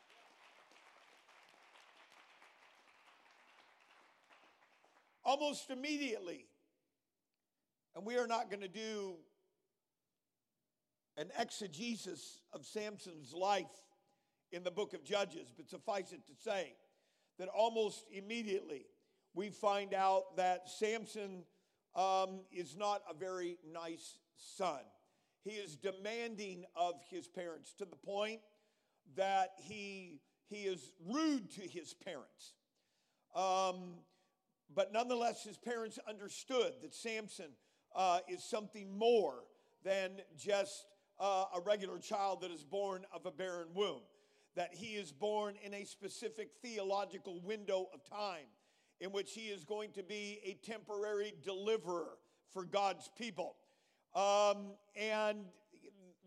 Almost 5.27 5.71
immediately, 5.71 6.45
and 7.93 8.05
we 8.05 8.15
are 8.17 8.27
not 8.27 8.49
going 8.49 8.61
to 8.61 8.69
do 8.69 9.15
an 11.17 11.29
exegesis 11.37 12.39
of 12.53 12.65
Samson's 12.65 13.33
life 13.33 13.65
in 14.53 14.63
the 14.63 14.71
book 14.71 14.93
of 14.93 15.03
Judges, 15.03 15.51
but 15.53 15.67
suffice 15.67 16.13
it 16.13 16.25
to 16.27 16.33
say 16.33 16.75
that 17.39 17.49
almost 17.49 18.05
immediately 18.09 18.85
we 19.33 19.49
find 19.49 19.93
out 19.93 20.37
that 20.37 20.69
Samson 20.69 21.43
um, 21.93 22.39
is 22.49 22.77
not 22.77 23.01
a 23.11 23.13
very 23.13 23.57
nice 23.69 24.19
son. 24.37 24.79
He 25.43 25.55
is 25.55 25.75
demanding 25.75 26.63
of 26.73 26.93
his 27.09 27.27
parents 27.27 27.73
to 27.79 27.83
the 27.83 27.97
point 27.97 28.39
that 29.17 29.49
he, 29.61 30.21
he 30.47 30.61
is 30.61 30.93
rude 31.05 31.51
to 31.55 31.67
his 31.67 31.93
parents. 31.93 32.53
Um, 33.35 33.95
but 34.73 34.91
nonetheless, 34.91 35.43
his 35.43 35.57
parents 35.57 35.99
understood 36.07 36.73
that 36.81 36.93
Samson 36.93 37.51
uh, 37.95 38.19
is 38.27 38.43
something 38.43 38.97
more 38.97 39.45
than 39.83 40.11
just 40.37 40.85
uh, 41.19 41.45
a 41.55 41.61
regular 41.61 41.99
child 41.99 42.41
that 42.41 42.51
is 42.51 42.63
born 42.63 43.05
of 43.13 43.25
a 43.25 43.31
barren 43.31 43.69
womb, 43.73 44.01
that 44.55 44.73
he 44.73 44.95
is 44.95 45.11
born 45.11 45.55
in 45.63 45.73
a 45.73 45.83
specific 45.85 46.49
theological 46.61 47.39
window 47.41 47.87
of 47.93 48.03
time 48.03 48.45
in 48.99 49.11
which 49.11 49.33
he 49.33 49.47
is 49.47 49.63
going 49.63 49.91
to 49.91 50.03
be 50.03 50.39
a 50.43 50.53
temporary 50.65 51.33
deliverer 51.43 52.17
for 52.51 52.65
God's 52.65 53.09
people. 53.17 53.55
Um, 54.15 54.71
and 54.95 55.45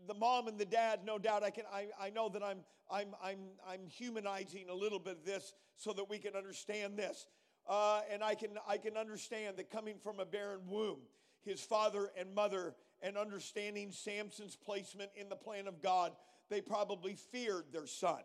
the 0.07 0.13
mom 0.13 0.47
and 0.47 0.57
the 0.57 0.65
dad, 0.65 1.01
no 1.05 1.17
doubt, 1.17 1.43
I 1.43 1.49
can. 1.49 1.65
I, 1.71 1.87
I 1.99 2.09
know 2.09 2.29
that 2.29 2.41
I'm 2.43 2.59
I'm 2.89 3.09
I'm 3.23 3.39
I'm 3.67 3.87
humanizing 3.87 4.69
a 4.69 4.73
little 4.73 4.99
bit 4.99 5.17
of 5.17 5.25
this 5.25 5.53
so 5.75 5.93
that 5.93 6.09
we 6.09 6.17
can 6.17 6.35
understand 6.35 6.97
this. 6.97 7.27
Uh, 7.67 8.01
and 8.11 8.23
I 8.23 8.35
can, 8.35 8.51
I 8.67 8.77
can 8.77 8.97
understand 8.97 9.57
that 9.57 9.69
coming 9.69 9.95
from 10.03 10.19
a 10.19 10.25
barren 10.25 10.61
womb, 10.67 10.99
his 11.43 11.61
father 11.61 12.11
and 12.17 12.33
mother, 12.33 12.75
and 13.01 13.17
understanding 13.17 13.91
Samson's 13.91 14.55
placement 14.55 15.11
in 15.15 15.29
the 15.29 15.35
plan 15.35 15.67
of 15.67 15.81
God, 15.81 16.11
they 16.49 16.61
probably 16.61 17.15
feared 17.15 17.65
their 17.71 17.87
son. 17.87 18.21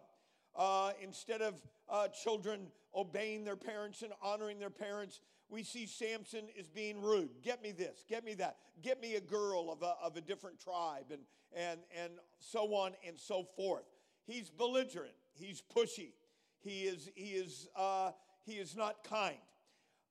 Uh, 0.54 0.92
instead 1.02 1.42
of 1.42 1.54
uh, 1.88 2.08
children 2.08 2.68
obeying 2.94 3.44
their 3.44 3.56
parents 3.56 4.02
and 4.02 4.12
honoring 4.22 4.58
their 4.58 4.70
parents, 4.70 5.20
we 5.48 5.62
see 5.62 5.86
Samson 5.86 6.46
is 6.56 6.66
being 6.66 7.00
rude. 7.00 7.30
Get 7.42 7.62
me 7.62 7.72
this, 7.72 8.04
get 8.08 8.24
me 8.24 8.34
that, 8.34 8.56
get 8.82 9.00
me 9.00 9.14
a 9.14 9.20
girl 9.20 9.70
of 9.70 9.82
a, 9.82 9.94
of 10.02 10.16
a 10.16 10.20
different 10.20 10.58
tribe, 10.58 11.06
and, 11.10 11.20
and, 11.54 11.80
and 12.02 12.12
so 12.38 12.74
on 12.74 12.92
and 13.06 13.18
so 13.18 13.46
forth. 13.56 13.84
He's 14.26 14.50
belligerent, 14.50 15.14
he's 15.34 15.62
pushy, 15.74 16.12
he 16.60 16.82
is, 16.82 17.08
he 17.14 17.30
is, 17.30 17.68
uh, 17.76 18.10
he 18.46 18.54
is 18.54 18.76
not 18.76 19.04
kind. 19.04 19.36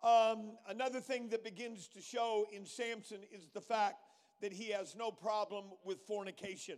Um, 0.04 0.58
another 0.68 1.00
thing 1.00 1.30
that 1.30 1.44
begins 1.44 1.88
to 1.90 2.02
show 2.02 2.46
in 2.52 2.66
Samson 2.66 3.20
is 3.32 3.48
the 3.54 3.62
fact 3.62 3.96
that 4.42 4.52
he 4.52 4.70
has 4.72 4.96
no 4.96 5.10
problem 5.10 5.66
with 5.84 6.02
fornication. 6.02 6.78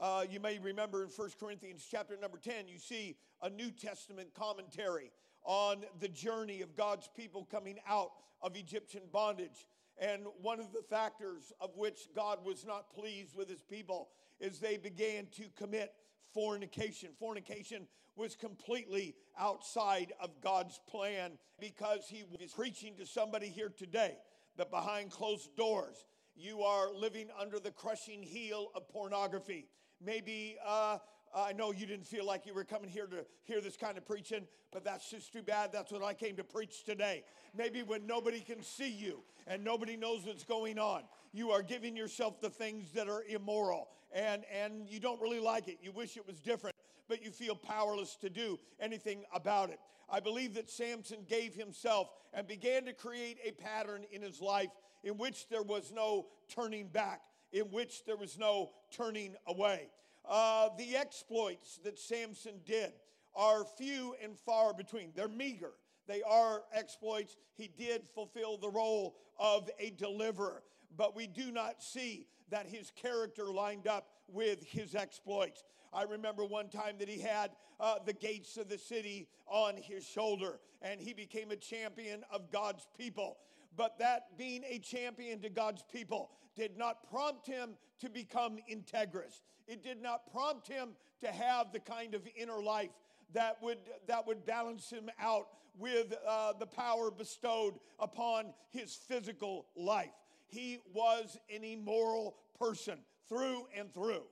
Uh, 0.00 0.24
you 0.28 0.40
may 0.40 0.58
remember 0.58 1.04
in 1.04 1.10
1 1.10 1.30
Corinthians 1.38 1.86
chapter 1.88 2.16
number 2.16 2.38
10, 2.38 2.66
you 2.66 2.78
see 2.78 3.16
a 3.42 3.50
New 3.50 3.70
Testament 3.70 4.30
commentary 4.34 5.10
on 5.44 5.84
the 6.00 6.08
journey 6.08 6.62
of 6.62 6.74
God's 6.74 7.08
people 7.14 7.46
coming 7.50 7.78
out 7.86 8.12
of 8.42 8.56
Egyptian 8.56 9.02
bondage. 9.12 9.66
And 10.00 10.22
one 10.40 10.60
of 10.60 10.72
the 10.72 10.82
factors 10.82 11.52
of 11.60 11.76
which 11.76 12.08
God 12.14 12.44
was 12.44 12.64
not 12.64 12.90
pleased 12.90 13.36
with 13.36 13.48
his 13.48 13.62
people 13.62 14.08
is 14.40 14.58
they 14.58 14.76
began 14.76 15.26
to 15.36 15.44
commit 15.56 15.92
fornication. 16.34 17.10
Fornication 17.18 17.86
was 18.16 18.34
completely 18.34 19.14
outside 19.38 20.12
of 20.20 20.40
God's 20.40 20.80
plan 20.88 21.38
because 21.60 22.06
he 22.08 22.24
was 22.30 22.52
preaching 22.52 22.94
to 22.96 23.06
somebody 23.06 23.46
here 23.46 23.72
today 23.76 24.16
that 24.56 24.70
behind 24.70 25.10
closed 25.10 25.54
doors, 25.56 26.04
you 26.34 26.62
are 26.62 26.92
living 26.92 27.28
under 27.40 27.58
the 27.58 27.70
crushing 27.70 28.22
heel 28.22 28.68
of 28.74 28.88
pornography. 28.88 29.66
Maybe 30.04 30.56
uh, 30.66 30.98
I 31.34 31.52
know 31.52 31.72
you 31.72 31.86
didn't 31.86 32.06
feel 32.06 32.24
like 32.24 32.46
you 32.46 32.54
were 32.54 32.64
coming 32.64 32.90
here 32.90 33.06
to 33.06 33.24
hear 33.44 33.60
this 33.60 33.76
kind 33.76 33.96
of 33.96 34.06
preaching, 34.06 34.46
but 34.72 34.84
that's 34.84 35.10
just 35.10 35.32
too 35.32 35.42
bad. 35.42 35.70
That's 35.72 35.92
what 35.92 36.02
I 36.02 36.14
came 36.14 36.36
to 36.36 36.44
preach 36.44 36.84
today. 36.84 37.24
Maybe 37.56 37.82
when 37.82 38.06
nobody 38.06 38.40
can 38.40 38.62
see 38.62 38.90
you 38.90 39.22
and 39.46 39.64
nobody 39.64 39.96
knows 39.96 40.26
what's 40.26 40.44
going 40.44 40.78
on, 40.78 41.02
you 41.32 41.50
are 41.50 41.62
giving 41.62 41.96
yourself 41.96 42.40
the 42.40 42.50
things 42.50 42.92
that 42.92 43.08
are 43.08 43.22
immoral 43.28 43.88
and, 44.12 44.44
and 44.52 44.88
you 44.88 45.00
don't 45.00 45.20
really 45.20 45.40
like 45.40 45.68
it. 45.68 45.78
You 45.82 45.92
wish 45.92 46.16
it 46.16 46.26
was 46.26 46.40
different, 46.40 46.76
but 47.08 47.22
you 47.22 47.30
feel 47.30 47.54
powerless 47.54 48.16
to 48.20 48.30
do 48.30 48.58
anything 48.80 49.24
about 49.32 49.70
it. 49.70 49.78
I 50.10 50.20
believe 50.20 50.54
that 50.54 50.70
Samson 50.70 51.24
gave 51.28 51.54
himself 51.54 52.08
and 52.32 52.46
began 52.46 52.84
to 52.86 52.92
create 52.92 53.38
a 53.44 53.52
pattern 53.52 54.04
in 54.10 54.22
his 54.22 54.40
life 54.40 54.70
in 55.04 55.18
which 55.18 55.48
there 55.48 55.62
was 55.62 55.92
no 55.92 56.26
turning 56.48 56.88
back 56.88 57.20
in 57.52 57.64
which 57.66 58.04
there 58.04 58.16
was 58.16 58.38
no 58.38 58.70
turning 58.90 59.34
away. 59.46 59.88
Uh, 60.28 60.68
the 60.76 60.96
exploits 60.96 61.78
that 61.84 61.98
Samson 61.98 62.60
did 62.66 62.92
are 63.34 63.64
few 63.64 64.14
and 64.22 64.36
far 64.38 64.74
between. 64.74 65.12
They're 65.14 65.28
meager. 65.28 65.72
They 66.06 66.22
are 66.22 66.62
exploits. 66.72 67.36
He 67.54 67.68
did 67.68 68.06
fulfill 68.14 68.56
the 68.58 68.70
role 68.70 69.16
of 69.38 69.70
a 69.78 69.90
deliverer, 69.90 70.62
but 70.96 71.14
we 71.14 71.26
do 71.26 71.50
not 71.50 71.82
see 71.82 72.26
that 72.50 72.66
his 72.66 72.90
character 72.90 73.44
lined 73.44 73.86
up 73.86 74.08
with 74.28 74.64
his 74.64 74.94
exploits. 74.94 75.64
I 75.92 76.02
remember 76.02 76.44
one 76.44 76.68
time 76.68 76.96
that 76.98 77.08
he 77.08 77.20
had 77.20 77.50
uh, 77.80 77.96
the 78.04 78.12
gates 78.12 78.56
of 78.56 78.68
the 78.68 78.78
city 78.78 79.28
on 79.46 79.76
his 79.76 80.04
shoulder, 80.04 80.60
and 80.82 81.00
he 81.00 81.14
became 81.14 81.50
a 81.50 81.56
champion 81.56 82.24
of 82.30 82.50
God's 82.50 82.86
people. 82.96 83.38
But 83.76 83.98
that 83.98 84.36
being 84.36 84.64
a 84.68 84.78
champion 84.78 85.40
to 85.40 85.50
God's 85.50 85.84
people 85.92 86.30
did 86.56 86.76
not 86.76 87.08
prompt 87.10 87.46
him 87.46 87.76
to 88.00 88.10
become 88.10 88.58
integrous. 88.70 89.42
It 89.66 89.82
did 89.82 90.02
not 90.02 90.30
prompt 90.32 90.66
him 90.66 90.90
to 91.20 91.28
have 91.28 91.72
the 91.72 91.80
kind 91.80 92.14
of 92.14 92.26
inner 92.36 92.60
life 92.60 92.90
that 93.34 93.62
would, 93.62 93.78
that 94.06 94.26
would 94.26 94.44
balance 94.44 94.90
him 94.90 95.10
out 95.20 95.48
with 95.78 96.14
uh, 96.26 96.54
the 96.58 96.66
power 96.66 97.10
bestowed 97.10 97.74
upon 98.00 98.46
his 98.70 98.94
physical 98.94 99.66
life. 99.76 100.10
He 100.48 100.78
was 100.94 101.38
an 101.54 101.62
immoral 101.62 102.36
person 102.58 102.98
through 103.28 103.66
and 103.76 103.92
through. 103.92 104.24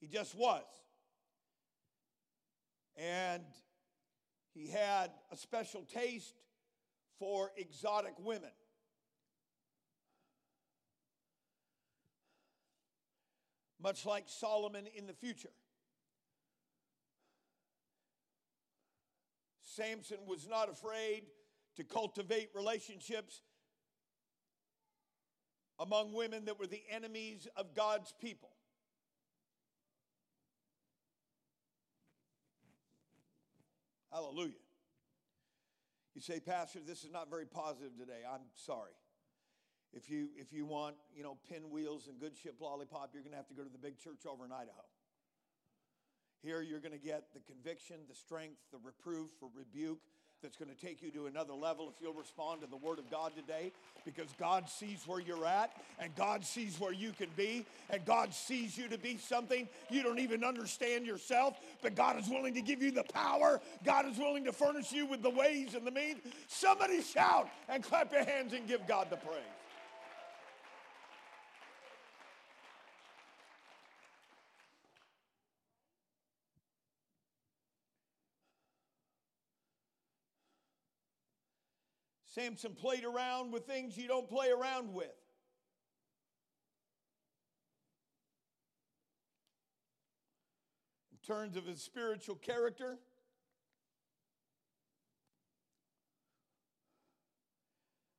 He 0.00 0.06
just 0.06 0.34
was. 0.36 0.62
And 2.96 3.42
he 4.54 4.68
had 4.68 5.10
a 5.32 5.36
special 5.36 5.82
taste 5.82 6.34
for 7.18 7.50
exotic 7.56 8.14
women. 8.18 8.50
Much 13.82 14.06
like 14.06 14.24
Solomon 14.26 14.86
in 14.94 15.06
the 15.06 15.12
future. 15.12 15.50
Samson 19.62 20.18
was 20.26 20.46
not 20.48 20.68
afraid 20.70 21.22
to 21.76 21.84
cultivate 21.84 22.50
relationships 22.54 23.42
among 25.78 26.12
women 26.12 26.44
that 26.44 26.58
were 26.58 26.66
the 26.66 26.82
enemies 26.90 27.48
of 27.56 27.74
God's 27.74 28.12
people. 28.20 28.50
Hallelujah. 34.12 34.52
You 36.14 36.20
say, 36.20 36.40
Pastor, 36.40 36.80
this 36.84 37.04
is 37.04 37.10
not 37.12 37.30
very 37.30 37.46
positive 37.46 37.96
today. 37.96 38.20
I'm 38.30 38.40
sorry. 38.56 38.92
If 39.92 40.10
you, 40.10 40.28
if 40.36 40.52
you 40.52 40.66
want, 40.66 40.96
you 41.14 41.22
know, 41.22 41.38
pinwheels 41.50 42.08
and 42.08 42.18
good 42.20 42.36
ship 42.36 42.56
lollipop, 42.60 43.10
you're 43.12 43.22
going 43.22 43.32
to 43.32 43.36
have 43.36 43.48
to 43.48 43.54
go 43.54 43.62
to 43.62 43.70
the 43.70 43.78
big 43.78 43.98
church 43.98 44.26
over 44.26 44.44
in 44.44 44.52
Idaho. 44.52 44.84
Here, 46.42 46.62
you're 46.62 46.80
going 46.80 46.92
to 46.92 46.98
get 46.98 47.32
the 47.32 47.40
conviction, 47.40 47.96
the 48.08 48.14
strength, 48.14 48.58
the 48.72 48.78
reproof, 48.82 49.30
the 49.40 49.48
rebuke, 49.54 50.00
that's 50.42 50.56
going 50.56 50.70
to 50.70 50.86
take 50.86 51.02
you 51.02 51.10
to 51.10 51.26
another 51.26 51.52
level 51.52 51.88
if 51.88 51.94
you'll 52.02 52.14
respond 52.14 52.60
to 52.62 52.66
the 52.66 52.76
Word 52.76 52.98
of 52.98 53.10
God 53.10 53.32
today 53.36 53.72
because 54.04 54.28
God 54.38 54.68
sees 54.68 55.02
where 55.06 55.20
you're 55.20 55.44
at 55.44 55.72
and 55.98 56.14
God 56.16 56.44
sees 56.44 56.78
where 56.80 56.92
you 56.92 57.12
can 57.12 57.28
be 57.36 57.66
and 57.90 58.04
God 58.04 58.32
sees 58.32 58.76
you 58.76 58.88
to 58.88 58.98
be 58.98 59.16
something 59.18 59.68
you 59.90 60.02
don't 60.02 60.18
even 60.18 60.44
understand 60.44 61.06
yourself, 61.06 61.58
but 61.82 61.94
God 61.94 62.18
is 62.18 62.28
willing 62.28 62.54
to 62.54 62.62
give 62.62 62.82
you 62.82 62.90
the 62.90 63.04
power. 63.04 63.60
God 63.84 64.06
is 64.06 64.18
willing 64.18 64.44
to 64.44 64.52
furnish 64.52 64.92
you 64.92 65.06
with 65.06 65.22
the 65.22 65.30
ways 65.30 65.74
and 65.74 65.86
the 65.86 65.90
means. 65.90 66.20
Somebody 66.48 67.02
shout 67.02 67.48
and 67.68 67.82
clap 67.82 68.12
your 68.12 68.24
hands 68.24 68.52
and 68.52 68.66
give 68.66 68.86
God 68.86 69.08
the 69.10 69.16
praise. 69.16 69.59
Samson 82.30 82.74
played 82.74 83.04
around 83.04 83.52
with 83.52 83.66
things 83.66 83.96
you 83.96 84.06
don't 84.06 84.28
play 84.28 84.50
around 84.50 84.94
with. 84.94 85.06
In 91.10 91.18
terms 91.26 91.56
of 91.56 91.66
his 91.66 91.82
spiritual 91.82 92.36
character, 92.36 92.98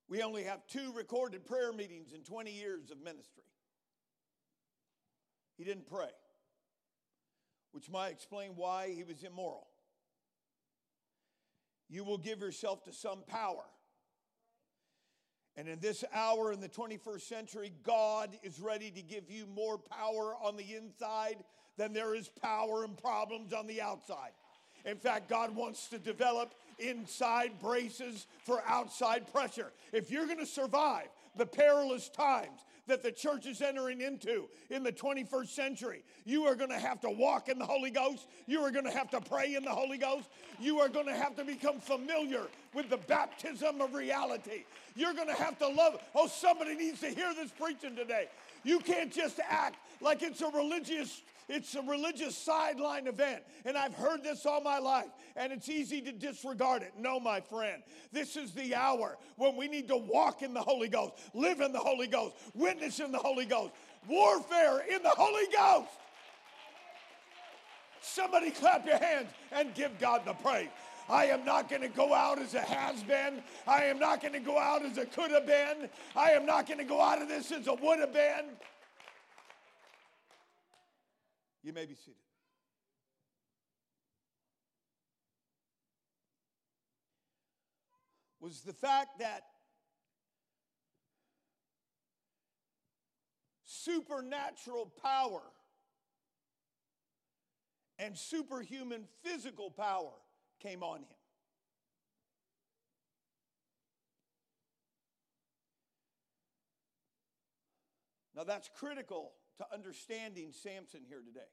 we 0.09 0.21
only 0.21 0.43
have 0.43 0.67
two 0.67 0.91
recorded 0.93 1.45
prayer 1.45 1.71
meetings 1.71 2.11
in 2.13 2.21
20 2.21 2.51
years 2.51 2.91
of 2.91 3.01
ministry. 3.01 3.43
He 5.57 5.63
didn't 5.63 5.87
pray, 5.87 6.11
which 7.71 7.89
might 7.89 8.09
explain 8.09 8.51
why 8.57 8.89
he 8.89 9.03
was 9.05 9.23
immoral. 9.23 9.67
You 11.87 12.03
will 12.03 12.17
give 12.17 12.41
yourself 12.41 12.83
to 12.85 12.93
some 12.93 13.23
power 13.25 13.63
and 15.57 15.67
in 15.67 15.79
this 15.79 16.03
hour 16.13 16.53
in 16.53 16.61
the 16.61 16.69
21st 16.69 17.21
century, 17.21 17.71
God 17.83 18.29
is 18.43 18.59
ready 18.59 18.89
to 18.91 19.01
give 19.01 19.29
you 19.29 19.45
more 19.47 19.77
power 19.77 20.35
on 20.41 20.55
the 20.55 20.75
inside 20.75 21.37
than 21.77 21.93
there 21.93 22.15
is 22.15 22.29
power 22.29 22.83
and 22.83 22.97
problems 22.97 23.53
on 23.53 23.67
the 23.67 23.81
outside. 23.81 24.31
In 24.85 24.97
fact, 24.97 25.29
God 25.29 25.55
wants 25.55 25.87
to 25.89 25.99
develop 25.99 26.55
inside 26.79 27.59
braces 27.59 28.27
for 28.43 28.63
outside 28.65 29.31
pressure. 29.31 29.71
If 29.91 30.09
you're 30.09 30.25
going 30.25 30.39
to 30.39 30.45
survive 30.45 31.07
the 31.35 31.45
perilous 31.45 32.09
times 32.09 32.61
that 32.91 33.01
the 33.01 33.11
church 33.11 33.45
is 33.45 33.61
entering 33.61 34.01
into 34.01 34.49
in 34.69 34.83
the 34.83 34.91
21st 34.91 35.47
century. 35.47 36.03
You 36.25 36.43
are 36.43 36.55
going 36.55 36.71
to 36.71 36.77
have 36.77 36.99
to 37.01 37.09
walk 37.09 37.47
in 37.47 37.57
the 37.57 37.65
Holy 37.65 37.89
Ghost. 37.89 38.27
You 38.47 38.59
are 38.63 38.69
going 38.69 38.83
to 38.83 38.91
have 38.91 39.09
to 39.11 39.21
pray 39.21 39.55
in 39.55 39.63
the 39.63 39.71
Holy 39.71 39.97
Ghost. 39.97 40.27
You 40.59 40.79
are 40.79 40.89
going 40.89 41.05
to 41.05 41.13
have 41.13 41.37
to 41.37 41.45
become 41.45 41.79
familiar 41.79 42.43
with 42.73 42.89
the 42.89 42.97
baptism 42.97 43.79
of 43.79 43.93
reality. 43.93 44.65
You're 44.97 45.13
going 45.13 45.29
to 45.29 45.33
have 45.33 45.57
to 45.59 45.69
love. 45.69 46.01
Oh, 46.13 46.27
somebody 46.27 46.75
needs 46.75 46.99
to 46.99 47.07
hear 47.07 47.33
this 47.33 47.49
preaching 47.51 47.95
today. 47.95 48.27
You 48.65 48.79
can't 48.79 49.11
just 49.11 49.39
act 49.49 49.77
like 50.01 50.21
it's 50.21 50.41
a 50.41 50.49
religious 50.49 51.21
It's 51.49 51.75
a 51.75 51.81
religious 51.81 52.37
sideline 52.37 53.07
event. 53.07 53.43
And 53.65 53.77
I've 53.77 53.93
heard 53.93 54.23
this 54.23 54.45
all 54.45 54.61
my 54.61 54.79
life, 54.79 55.09
and 55.35 55.51
it's 55.51 55.69
easy 55.69 56.01
to 56.01 56.11
disregard 56.11 56.81
it. 56.81 56.93
No, 56.97 57.19
my 57.19 57.41
friend, 57.41 57.83
this 58.11 58.35
is 58.37 58.51
the 58.53 58.75
hour 58.75 59.17
when 59.35 59.55
we 59.55 59.67
need 59.67 59.87
to 59.89 59.97
walk 59.97 60.41
in 60.41 60.53
the 60.53 60.61
Holy 60.61 60.87
Ghost, 60.87 61.13
live 61.33 61.61
in 61.61 61.71
the 61.71 61.79
Holy 61.79 62.07
Ghost, 62.07 62.35
witness 62.53 62.99
in 62.99 63.11
the 63.11 63.19
Holy 63.19 63.45
Ghost, 63.45 63.73
warfare 64.07 64.79
in 64.89 65.03
the 65.03 65.09
Holy 65.09 65.47
Ghost. 65.55 65.89
Somebody 68.01 68.51
clap 68.51 68.85
your 68.85 68.97
hands 68.97 69.29
and 69.51 69.73
give 69.75 69.99
God 69.99 70.23
the 70.25 70.33
praise. 70.33 70.69
I 71.09 71.25
am 71.25 71.43
not 71.43 71.69
going 71.69 71.81
to 71.81 71.89
go 71.89 72.13
out 72.13 72.39
as 72.39 72.53
a 72.53 72.61
has 72.61 73.03
been. 73.03 73.41
I 73.67 73.83
am 73.83 73.99
not 73.99 74.21
going 74.21 74.33
to 74.33 74.39
go 74.39 74.57
out 74.57 74.83
as 74.83 74.97
a 74.97 75.05
could 75.05 75.31
have 75.31 75.45
been. 75.45 75.89
I 76.15 76.31
am 76.31 76.45
not 76.45 76.67
going 76.67 76.77
to 76.77 76.85
go 76.85 77.01
out 77.01 77.21
of 77.21 77.27
this 77.27 77.51
as 77.51 77.67
a 77.67 77.73
would 77.73 77.99
have 77.99 78.13
been. 78.13 78.45
You 81.63 81.73
may 81.73 81.85
be 81.85 81.95
seated. 81.95 82.15
Was 88.39 88.61
the 88.61 88.73
fact 88.73 89.19
that 89.19 89.43
supernatural 93.63 94.91
power 95.03 95.41
and 97.99 98.17
superhuman 98.17 99.03
physical 99.23 99.69
power 99.69 100.13
came 100.59 100.81
on 100.81 100.99
him. 100.99 101.05
Now, 108.35 108.43
that's 108.43 108.69
critical 108.75 109.33
to 109.61 109.73
understanding 109.73 110.51
Samson 110.51 111.01
here 111.07 111.21
today. 111.25 111.47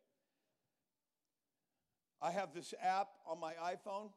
I 2.21 2.31
have 2.31 2.55
this 2.55 2.75
app 2.83 3.09
on 3.27 3.39
my 3.39 3.53
iPhone 3.63 4.11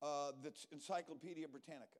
uh, 0.00 0.32
that's 0.42 0.66
Encyclopedia 0.72 1.48
Britannica. 1.48 1.98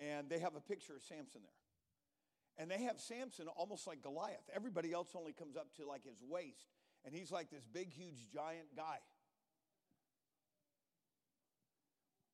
And 0.00 0.28
they 0.28 0.40
have 0.40 0.56
a 0.56 0.60
picture 0.60 0.94
of 0.96 1.02
Samson 1.02 1.42
there. 1.42 2.58
And 2.58 2.70
they 2.70 2.82
have 2.82 3.00
Samson 3.00 3.46
almost 3.48 3.86
like 3.86 4.02
Goliath. 4.02 4.50
Everybody 4.54 4.92
else 4.92 5.10
only 5.14 5.32
comes 5.32 5.56
up 5.56 5.74
to 5.76 5.86
like 5.86 6.04
his 6.04 6.18
waist, 6.28 6.66
and 7.04 7.14
he's 7.14 7.30
like 7.30 7.50
this 7.50 7.64
big, 7.72 7.92
huge, 7.92 8.28
giant 8.32 8.76
guy. 8.76 8.98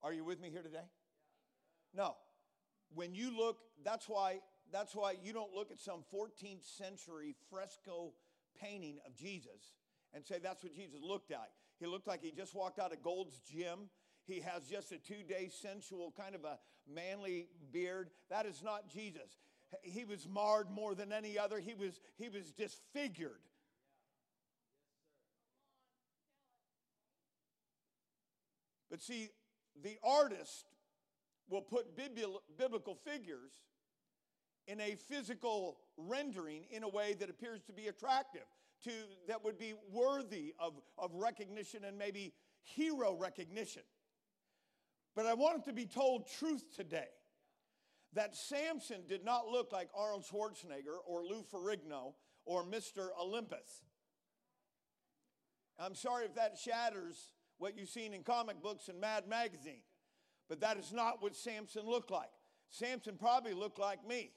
Are 0.03 0.13
you 0.13 0.25
with 0.25 0.41
me 0.41 0.49
here 0.51 0.63
today? 0.63 0.87
No. 1.95 2.17
When 2.95 3.15
you 3.15 3.37
look, 3.37 3.59
that's 3.85 4.09
why 4.09 4.41
that's 4.73 4.95
why 4.95 5.15
you 5.23 5.33
don't 5.33 5.55
look 5.55 5.71
at 5.71 5.79
some 5.79 6.05
14th 6.13 6.65
century 6.77 7.35
fresco 7.51 8.13
painting 8.61 8.99
of 9.07 9.15
Jesus 9.15 9.75
and 10.15 10.25
say 10.25 10.39
that's 10.43 10.63
what 10.63 10.75
Jesus 10.75 11.01
looked 11.03 11.31
like. 11.31 11.51
He 11.79 11.87
looked 11.87 12.07
like 12.07 12.23
he 12.23 12.33
just 12.33 12.55
walked 12.55 12.79
out 12.79 12.93
of 12.93 13.03
Gold's 13.03 13.41
Gym. 13.41 13.89
He 14.27 14.41
has 14.41 14.65
just 14.65 14.93
a 14.93 14.99
two 14.99 15.23
day 15.27 15.49
sensual 15.51 16.13
kind 16.17 16.35
of 16.35 16.45
a 16.45 16.59
manly 16.93 17.49
beard. 17.73 18.11
That 18.31 18.47
is 18.47 18.63
not 18.63 18.89
Jesus. 18.89 19.39
He 19.83 20.05
was 20.05 20.27
marred 20.27 20.71
more 20.71 20.95
than 20.95 21.13
any 21.13 21.39
other. 21.39 21.61
He 21.61 21.75
was, 21.75 22.01
he 22.17 22.29
was 22.29 22.53
disfigured. 22.53 23.41
But 28.91 29.03
see, 29.03 29.29
the 29.83 29.99
artist 30.03 30.65
will 31.51 31.63
put 31.63 31.97
biblical 31.97 32.95
figures 32.95 33.53
in 34.69 34.81
a 34.81 34.95
physical 34.95 35.79
rendering 35.97 36.65
in 36.71 36.85
a 36.85 36.89
way 36.89 37.15
that 37.19 37.31
appears 37.31 37.63
to 37.65 37.73
be 37.73 37.89
attractive 37.89 38.45
to 38.85 38.91
that 39.27 39.43
would 39.43 39.59
be 39.59 39.75
worthy 39.91 40.55
of, 40.61 40.75
of 40.99 41.11
recognition 41.15 41.85
and 41.85 41.99
maybe 41.99 42.35
hero 42.63 43.17
recognition. 43.19 43.83
But 45.17 45.27
i 45.27 45.35
want 45.35 45.59
it 45.59 45.65
to 45.65 45.73
be 45.73 45.87
told 45.87 46.29
truth 46.39 46.77
today 46.77 47.09
that 48.13 48.37
samson 48.37 49.03
did 49.09 49.25
not 49.25 49.49
look 49.49 49.73
like 49.73 49.89
arnold 49.97 50.25
schwarzenegger 50.25 50.99
or 51.07 51.25
lou 51.25 51.43
ferrigno 51.53 52.15
or 52.45 52.63
mr 52.63 53.09
olympus. 53.21 53.83
I'm 55.81 55.95
sorry 55.95 56.27
if 56.27 56.35
that 56.35 56.59
shatters 56.59 57.33
what 57.59 57.77
you've 57.77 57.89
seen 57.89 58.13
in 58.13 58.23
comic 58.23 58.63
books 58.63 58.89
and 58.89 59.01
mad 59.01 59.27
magazine 59.27 59.83
but 60.49 60.61
that 60.61 60.77
is 60.79 60.93
not 60.93 61.21
what 61.21 61.35
samson 61.35 61.83
looked 61.87 62.11
like. 62.11 62.31
Samson 62.71 63.17
probably 63.19 63.55
looked 63.55 63.79
like 63.79 64.07
me 64.07 64.31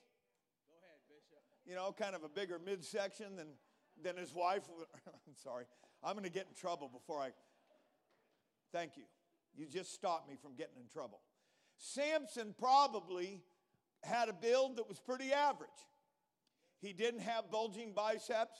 you 1.65 1.75
know, 1.75 1.93
kind 1.97 2.15
of 2.15 2.23
a 2.23 2.29
bigger 2.29 2.59
midsection 2.59 3.35
than, 3.35 3.47
than 4.03 4.17
his 4.17 4.33
wife. 4.33 4.63
I'm 5.07 5.35
sorry. 5.35 5.65
I'm 6.03 6.13
going 6.13 6.25
to 6.25 6.31
get 6.31 6.47
in 6.47 6.55
trouble 6.55 6.89
before 6.89 7.19
I. 7.19 7.29
Thank 8.71 8.97
you. 8.97 9.03
You 9.55 9.67
just 9.67 9.93
stopped 9.93 10.29
me 10.29 10.37
from 10.41 10.55
getting 10.55 10.77
in 10.79 10.87
trouble. 10.87 11.21
Samson 11.77 12.55
probably 12.57 13.41
had 14.03 14.29
a 14.29 14.33
build 14.33 14.77
that 14.77 14.87
was 14.87 14.99
pretty 14.99 15.33
average. 15.33 15.69
He 16.79 16.93
didn't 16.93 17.19
have 17.21 17.51
bulging 17.51 17.93
biceps, 17.93 18.57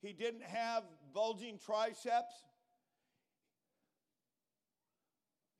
he 0.00 0.12
didn't 0.12 0.44
have 0.44 0.84
bulging 1.12 1.58
triceps. 1.58 2.34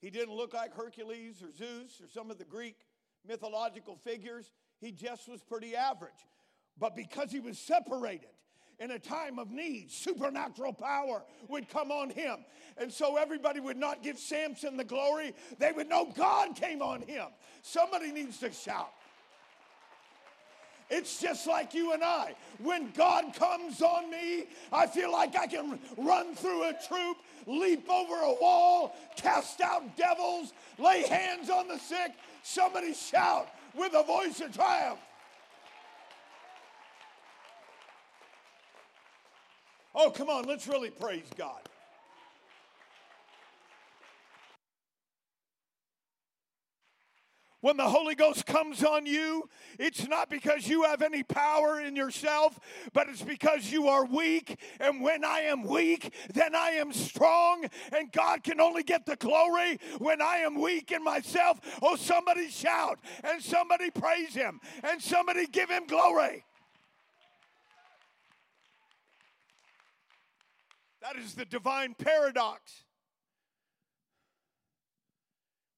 He 0.01 0.11
didn't 0.11 0.35
look 0.35 0.53
like 0.53 0.75
Hercules 0.75 1.43
or 1.43 1.51
Zeus 1.51 1.99
or 2.03 2.09
some 2.09 2.31
of 2.31 2.37
the 2.37 2.45
Greek 2.45 2.77
mythological 3.27 3.97
figures. 3.97 4.53
He 4.79 4.93
just 4.93 5.27
was 5.31 5.43
pretty 5.43 5.75
average. 5.75 6.13
But 6.79 6.97
because 6.97 7.31
he 7.31 7.41
was 7.41 7.59
separated, 7.59 8.29
in 8.81 8.91
a 8.91 8.99
time 8.99 9.39
of 9.39 9.51
need, 9.51 9.91
supernatural 9.91 10.73
power 10.73 11.23
would 11.49 11.69
come 11.69 11.93
on 11.93 12.11
him. 12.11 12.39
And 12.77 12.93
so 12.93 13.17
everybody 13.17 13.61
would 13.61 13.77
not 13.77 14.03
give 14.03 14.19
Samson 14.19 14.77
the 14.77 14.85
glory. 14.85 15.33
They 15.59 15.73
would 15.73 15.89
know 15.89 16.13
God 16.17 16.57
came 16.57 16.83
on 16.83 17.03
him. 17.03 17.27
Somebody 17.63 18.11
needs 18.11 18.39
to 18.39 18.53
shout. 18.53 18.91
It's 20.91 21.21
just 21.21 21.47
like 21.47 21.73
you 21.73 21.93
and 21.93 22.05
I. 22.05 22.35
When 22.59 22.91
God 22.93 23.35
comes 23.35 23.81
on 23.81 24.11
me, 24.11 24.45
I 24.73 24.87
feel 24.87 25.11
like 25.11 25.37
I 25.37 25.47
can 25.47 25.79
run 25.97 26.35
through 26.35 26.65
a 26.65 26.75
troop, 26.87 27.17
leap 27.47 27.89
over 27.89 28.15
a 28.15 28.35
wall, 28.41 28.95
cast 29.17 29.61
out 29.61 29.97
devils, 29.97 30.53
lay 30.79 31.03
hands 31.07 31.49
on 31.49 31.69
the 31.69 31.79
sick. 31.79 32.13
Somebody 32.43 32.93
shout 32.93 33.49
with 33.75 33.95
a 33.95 34.03
voice 34.03 34.41
of 34.41 34.55
triumph. 34.55 34.99
Oh, 39.95 40.11
come 40.11 40.29
on, 40.29 40.45
let's 40.45 40.67
really 40.67 40.91
praise 40.91 41.27
God. 41.37 41.61
When 47.65 47.79
the 47.79 47.89
Holy 47.89 48.15
Ghost 48.15 48.45
comes 48.45 48.85
on 48.85 49.07
you, 49.07 49.49
it's 49.79 50.07
not 50.07 50.29
because 50.29 50.69
you 50.69 50.83
have 50.83 51.01
any 51.01 51.23
power 51.23 51.81
in 51.81 51.97
yourself, 51.97 52.61
but 52.93 53.09
it's 53.09 53.23
because 53.23 53.73
you 53.73 53.89
are 53.89 54.05
weak. 54.05 54.61
And 54.81 55.01
when 55.01 55.25
I 55.25 55.41
am 55.45 55.63
weak, 55.63 56.13
then 56.35 56.55
I 56.55 56.73
am 56.73 56.93
strong. 56.93 57.65
And 57.91 58.13
God 58.13 58.45
can 58.45 58.61
only 58.61 58.83
get 58.83 59.07
the 59.07 59.17
glory 59.17 59.79
when 59.97 60.21
I 60.21 60.41
am 60.41 60.61
weak 60.61 60.93
in 60.93 61.03
myself. 61.03 61.59
Oh, 61.81 61.97
somebody 61.97 62.51
shout 62.51 62.99
and 63.23 63.43
somebody 63.43 63.91
praise 63.91 64.35
Him 64.35 64.61
and 64.83 65.01
somebody 65.01 65.47
give 65.47 65.71
Him 65.71 65.87
glory. 65.87 66.45
That 71.05 71.17
is 71.17 71.35
the 71.35 71.45
divine 71.45 71.93
paradox. 71.93 72.85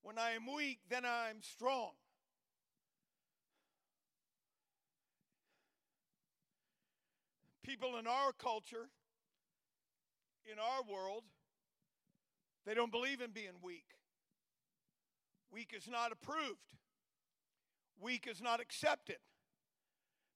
When 0.03 0.19
I 0.19 0.31
am 0.31 0.47
weak, 0.55 0.79
then 0.89 1.05
I 1.05 1.31
am 1.31 1.43
strong. 1.43 1.91
People 7.65 7.99
in 7.99 8.07
our 8.07 8.31
culture, 8.39 8.89
in 10.45 10.61
our 10.61 10.85
world, 10.89 11.25
they 12.65 12.75
don't 12.75 12.93
believe 12.93 13.21
in 13.21 13.33
being 13.33 13.59
weak. 13.61 13.97
Weak 15.51 15.75
is 15.77 15.89
not 15.91 16.13
approved, 16.13 16.77
weak 18.01 18.29
is 18.31 18.41
not 18.41 18.61
accepted. 18.61 19.19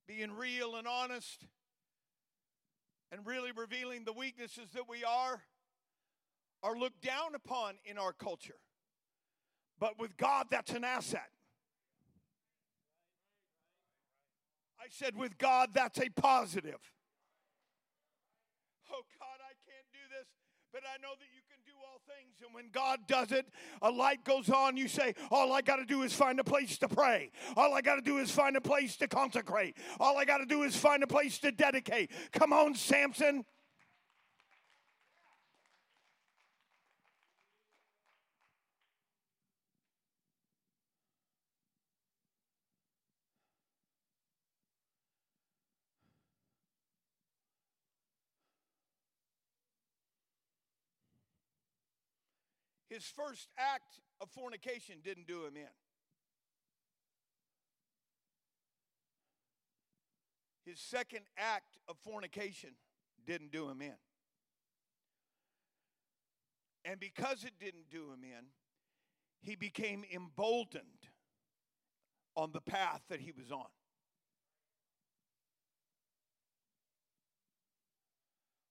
Being 0.08 0.32
real 0.32 0.74
and 0.74 0.88
honest 0.88 1.46
and 3.12 3.26
really 3.26 3.50
revealing 3.52 4.04
the 4.04 4.12
weaknesses 4.12 4.70
that 4.74 4.88
we 4.88 5.04
are 5.04 5.42
are 6.62 6.76
looked 6.76 7.02
down 7.02 7.34
upon 7.34 7.74
in 7.84 7.98
our 7.98 8.12
culture. 8.12 8.60
But 9.78 9.98
with 9.98 10.16
God, 10.16 10.46
that's 10.50 10.72
an 10.72 10.84
asset. 10.84 11.30
I 14.78 14.86
said, 14.90 15.16
with 15.16 15.38
God, 15.38 15.70
that's 15.72 15.98
a 15.98 16.08
positive. 16.10 16.80
Oh, 18.92 19.04
God, 19.18 19.38
I 19.40 19.54
can't 19.64 19.88
do 19.92 20.02
this 20.10 20.26
But 20.72 20.82
I 20.82 21.00
know 21.00 21.14
that 21.18 21.30
you 21.32 21.42
things. 22.16 22.42
And 22.44 22.54
when 22.54 22.70
God 22.72 23.00
does 23.06 23.32
it, 23.32 23.46
a 23.82 23.90
light 23.90 24.24
goes 24.24 24.50
on. 24.50 24.76
You 24.76 24.88
say, 24.88 25.14
All 25.30 25.52
I 25.52 25.60
got 25.60 25.76
to 25.76 25.84
do 25.84 26.02
is 26.02 26.12
find 26.12 26.40
a 26.40 26.44
place 26.44 26.78
to 26.78 26.88
pray. 26.88 27.30
All 27.56 27.74
I 27.74 27.80
got 27.80 27.96
to 27.96 28.02
do 28.02 28.18
is 28.18 28.30
find 28.30 28.56
a 28.56 28.60
place 28.60 28.96
to 28.98 29.08
consecrate. 29.08 29.76
All 29.98 30.18
I 30.18 30.24
got 30.24 30.38
to 30.38 30.46
do 30.46 30.62
is 30.62 30.76
find 30.76 31.02
a 31.02 31.06
place 31.06 31.38
to 31.40 31.52
dedicate. 31.52 32.10
Come 32.32 32.52
on, 32.52 32.74
Samson. 32.74 33.44
His 53.00 53.06
first 53.16 53.48
act 53.56 53.98
of 54.20 54.28
fornication 54.28 54.96
didn't 55.02 55.26
do 55.26 55.46
him 55.46 55.56
in. 55.56 55.72
His 60.66 60.78
second 60.78 61.22
act 61.38 61.78
of 61.88 61.96
fornication 62.04 62.72
didn't 63.26 63.52
do 63.52 63.70
him 63.70 63.80
in. 63.80 63.94
And 66.84 67.00
because 67.00 67.44
it 67.44 67.52
didn't 67.58 67.88
do 67.90 68.10
him 68.12 68.22
in, 68.22 68.44
he 69.40 69.56
became 69.56 70.04
emboldened 70.14 71.08
on 72.36 72.52
the 72.52 72.60
path 72.60 73.00
that 73.08 73.20
he 73.20 73.32
was 73.32 73.50
on. 73.50 73.64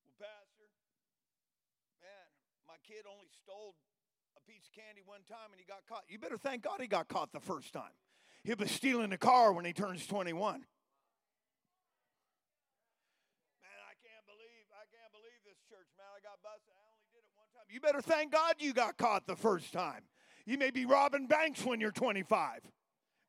Well, 0.05 0.13
Pastor, 0.19 0.69
man, 1.99 2.29
my 2.67 2.75
kid 2.85 3.05
only 3.11 3.29
stole 3.41 3.73
piece 4.49 4.65
of 4.65 4.73
candy 4.73 5.05
one 5.05 5.21
time 5.29 5.53
and 5.53 5.62
he 5.62 5.65
got 5.69 5.85
caught. 5.85 6.01
You 6.09 6.17
better 6.17 6.38
thank 6.38 6.63
God 6.63 6.81
he 6.81 6.88
got 6.88 7.07
caught 7.07 7.31
the 7.31 7.39
first 7.39 7.71
time. 7.71 7.93
He'll 8.43 8.55
be 8.55 8.67
stealing 8.67 9.13
a 9.13 9.17
car 9.17 9.53
when 9.53 9.63
he 9.63 9.73
turns 9.73 10.07
21. 10.07 10.33
Man, 10.33 10.65
I 13.62 13.93
can't 14.01 14.25
believe, 14.25 14.65
I 14.73 14.89
can't 14.89 15.13
believe 15.13 15.38
this 15.45 15.62
church, 15.69 15.85
man. 16.01 16.09
I 16.17 16.21
got 16.25 16.41
busted. 16.41 16.73
I 16.73 16.81
only 16.89 17.05
did 17.13 17.21
it 17.21 17.29
one 17.38 17.45
time. 17.53 17.69
You 17.69 17.79
better 17.79 18.01
thank 18.01 18.31
God 18.31 18.55
you 18.57 18.73
got 18.73 18.97
caught 18.97 19.27
the 19.27 19.35
first 19.35 19.71
time. 19.71 20.01
You 20.47 20.57
may 20.57 20.71
be 20.71 20.85
robbing 20.85 21.27
banks 21.27 21.63
when 21.63 21.79
you're 21.79 21.91
25 21.91 22.65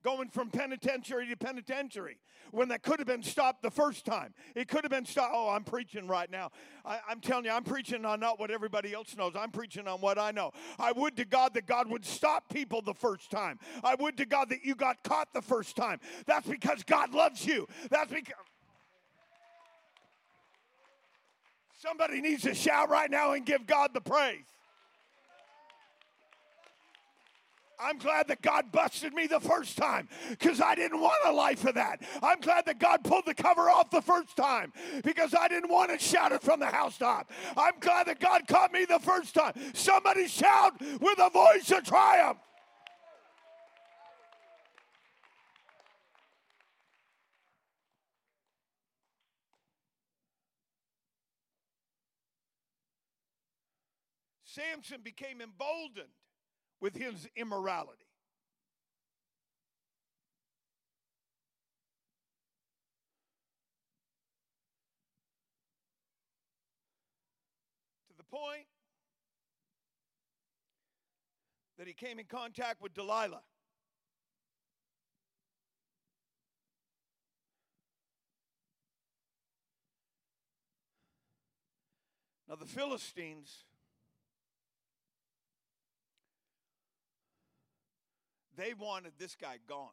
going 0.03 0.29
from 0.29 0.51
penitentiary 0.51 1.29
to 1.29 1.37
penitentiary 1.37 2.19
when 2.53 2.69
that 2.69 2.83
could 2.83 2.99
have 2.99 3.07
been 3.07 3.23
stopped 3.23 3.63
the 3.63 3.71
first 3.71 4.05
time. 4.05 4.35
It 4.55 4.69
could 4.69 4.83
have 4.83 4.91
been 4.91 5.05
stopped. 5.05 5.33
Oh, 5.35 5.49
I'm 5.51 5.65
preaching 5.65 6.07
right 6.07 6.31
now. 6.31 6.51
I, 6.85 6.99
am 7.11 7.21
telling 7.21 7.45
you, 7.45 7.51
I'm 7.51 7.65
preaching 7.65 8.05
on 8.05 8.21
not 8.21 8.41
what 8.41 8.51
everybody 8.51 8.93
else 8.93 9.17
knows. 9.17 9.35
I'm 9.37 9.51
preaching 9.51 9.87
on 9.87 10.01
what 10.01 10.19
I 10.19 10.31
know. 10.31 10.53
I 10.79 10.93
would 10.93 11.17
to 11.17 11.25
God 11.25 11.55
that 11.55 11.67
God 11.67 11.89
would 11.91 12.05
stop 12.05 12.49
people 12.49 12.83
the 12.83 12.95
first 12.95 13.31
time. 13.31 13.59
I 13.85 13.95
would 13.97 14.17
to 14.19 14.27
God 14.27 14.49
that 14.51 14.65
you 14.65 14.75
got 14.75 15.03
caught 15.03 15.33
the 15.33 15.43
first 15.43 15.77
time. 15.77 16.01
That's 16.27 16.49
because 16.49 16.83
God 16.83 17.15
loves 17.15 17.45
you. 17.45 17.67
That's 17.91 18.13
because. 18.13 18.35
Somebody 21.79 22.21
needs 22.21 22.43
to 22.43 22.55
shout 22.55 22.91
right 22.91 23.11
now 23.11 23.33
and 23.33 23.47
give 23.47 23.67
God 23.67 23.95
the 23.95 24.03
praise. 24.03 24.45
I'm 27.83 27.99
glad 27.99 28.29
that 28.29 28.43
God 28.43 28.71
busted 28.73 29.15
me 29.15 29.27
the 29.27 29.41
first 29.41 29.77
time 29.77 30.09
because 30.29 30.61
I 30.61 30.75
didn't 30.75 31.01
want 31.01 31.19
a 31.27 31.33
life 31.33 31.65
of 31.65 31.75
that. 31.77 32.03
I'm 32.23 32.41
glad 32.41 32.67
that 32.67 32.79
God 32.79 33.03
pulled 33.05 33.27
the 33.27 33.35
cover 33.35 33.71
off 33.71 33.91
the 33.91 34.03
first 34.03 34.37
time 34.37 34.73
because 35.03 35.35
I 35.35 35.49
didn't 35.49 35.71
want 35.71 35.91
it 35.91 36.01
from 36.43 36.61
the 36.61 36.67
housetop. 36.67 37.31
I'm 37.57 37.79
glad 37.81 38.07
that 38.07 38.21
God 38.21 38.47
caught 38.47 38.73
me 38.73 38.85
the 38.85 38.99
first 38.99 39.35
time. 39.35 39.55
Somebody 39.73 40.29
shout 40.29 40.81
with 40.81 41.19
a 41.19 41.31
voice 41.31 41.71
of 41.71 41.85
triumph. 41.85 42.39
Samson 54.45 55.01
became 55.03 55.41
emboldened 55.41 56.09
with 56.81 56.97
his 56.97 57.29
immorality. 57.37 58.07
To 68.09 68.17
the 68.17 68.25
point 68.25 68.67
that 71.79 71.87
he 71.87 71.93
came 71.93 72.19
in 72.19 72.27
contact 72.27 72.83
with 72.83 72.95
Delilah. 72.95 73.43
Now, 82.49 82.57
the 82.57 82.67
Philistines 82.67 83.65
They 88.61 88.75
wanted 88.75 89.13
this 89.19 89.37
guy 89.41 89.57
gone. 89.67 89.89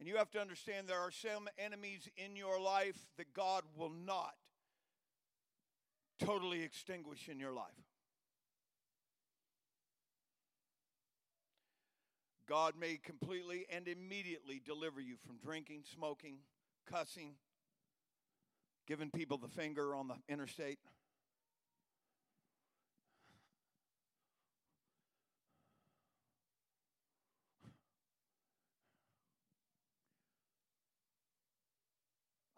And 0.00 0.08
you 0.08 0.16
have 0.16 0.32
to 0.32 0.40
understand 0.40 0.88
there 0.88 0.98
are 0.98 1.12
some 1.12 1.48
enemies 1.58 2.08
in 2.16 2.34
your 2.34 2.60
life 2.60 2.98
that 3.18 3.32
God 3.32 3.62
will 3.76 3.92
not 4.04 4.34
totally 6.18 6.64
extinguish 6.64 7.28
in 7.28 7.38
your 7.38 7.52
life. 7.52 7.70
God 12.48 12.74
may 12.76 12.98
completely 13.00 13.66
and 13.70 13.86
immediately 13.86 14.60
deliver 14.64 15.00
you 15.00 15.14
from 15.24 15.36
drinking, 15.36 15.84
smoking, 15.94 16.38
cussing, 16.90 17.34
giving 18.88 19.10
people 19.10 19.38
the 19.38 19.46
finger 19.46 19.94
on 19.94 20.08
the 20.08 20.16
interstate. 20.28 20.80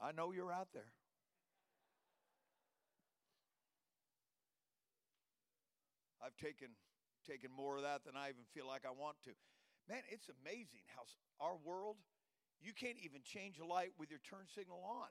I 0.09 0.13
know 0.13 0.33
you're 0.33 0.53
out 0.53 0.69
there. 0.73 0.89
I've 6.25 6.37
taken 6.37 6.69
taken 7.29 7.51
more 7.55 7.77
of 7.77 7.83
that 7.83 8.07
than 8.07 8.17
I 8.17 8.31
even 8.31 8.49
feel 8.55 8.67
like 8.67 8.85
I 8.87 8.91
want 8.91 9.17
to. 9.25 9.31
Man, 9.87 10.01
it's 10.09 10.31
amazing 10.43 10.81
how 10.97 11.03
our 11.45 11.57
world 11.63 11.97
you 12.59 12.73
can't 12.73 12.97
even 13.05 13.21
change 13.23 13.59
a 13.59 13.67
light 13.67 13.93
with 13.99 14.09
your 14.09 14.21
turn 14.21 14.47
signal 14.55 14.83
on 14.83 15.09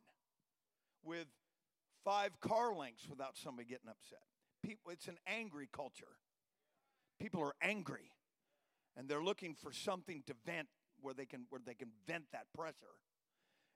with 1.03 1.27
five 2.03 2.39
car 2.41 2.73
lengths 2.73 3.07
without 3.07 3.37
somebody 3.37 3.67
getting 3.67 3.89
upset. 3.89 4.25
People, 4.63 4.91
it's 4.91 5.07
an 5.07 5.17
angry 5.27 5.69
culture. 5.71 6.17
People 7.21 7.41
are 7.43 7.55
angry 7.61 8.09
and 8.95 9.07
they're 9.07 9.23
looking 9.23 9.53
for 9.53 9.71
something 9.71 10.23
to 10.25 10.33
vent 10.43 10.69
where 11.01 11.13
they 11.13 11.27
can 11.27 11.45
where 11.49 11.61
they 11.63 11.75
can 11.75 11.89
vent 12.07 12.25
that 12.31 12.47
pressure 12.55 12.97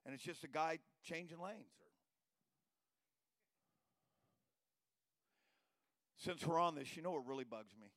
and 0.05 0.13
it's 0.13 0.23
just 0.23 0.43
a 0.43 0.47
guy 0.47 0.79
changing 1.03 1.39
lanes. 1.39 1.57
Since 6.17 6.45
we're 6.45 6.59
on 6.59 6.75
this, 6.75 6.95
you 6.95 7.01
know 7.01 7.11
what 7.11 7.25
really 7.25 7.43
bugs 7.43 7.73
me? 7.79 7.87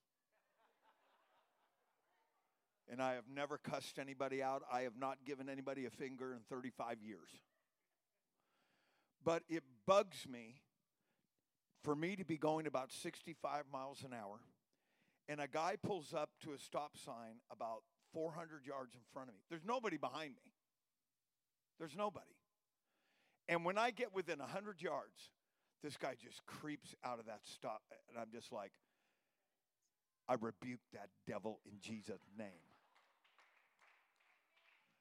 And 2.90 3.02
I 3.02 3.14
have 3.14 3.24
never 3.32 3.58
cussed 3.58 3.98
anybody 3.98 4.42
out. 4.42 4.62
I 4.72 4.82
have 4.82 4.96
not 4.98 5.18
given 5.26 5.48
anybody 5.48 5.84
a 5.86 5.90
finger 5.90 6.32
in 6.32 6.40
35 6.48 7.02
years. 7.02 7.28
But 9.22 9.42
it 9.48 9.62
bugs 9.86 10.26
me 10.28 10.56
for 11.82 11.94
me 11.94 12.16
to 12.16 12.24
be 12.24 12.36
going 12.36 12.66
about 12.66 12.92
65 12.92 13.64
miles 13.70 14.02
an 14.04 14.12
hour 14.14 14.40
and 15.28 15.40
a 15.40 15.48
guy 15.48 15.76
pulls 15.82 16.12
up 16.12 16.30
to 16.42 16.52
a 16.52 16.58
stop 16.58 16.96
sign 16.96 17.40
about 17.50 17.82
400 18.12 18.66
yards 18.66 18.94
in 18.94 19.00
front 19.12 19.28
of 19.28 19.34
me. 19.34 19.40
There's 19.48 19.64
nobody 19.66 19.96
behind 19.96 20.32
me. 20.32 20.53
There's 21.78 21.96
nobody. 21.96 22.26
And 23.48 23.64
when 23.64 23.76
I 23.76 23.90
get 23.90 24.14
within 24.14 24.38
100 24.38 24.80
yards, 24.80 25.30
this 25.82 25.96
guy 25.96 26.14
just 26.22 26.44
creeps 26.46 26.94
out 27.04 27.18
of 27.18 27.26
that 27.26 27.40
stop. 27.44 27.82
And 28.08 28.18
I'm 28.18 28.30
just 28.32 28.52
like, 28.52 28.72
I 30.28 30.34
rebuke 30.34 30.80
that 30.92 31.10
devil 31.26 31.60
in 31.66 31.78
Jesus' 31.80 32.22
name. 32.38 32.48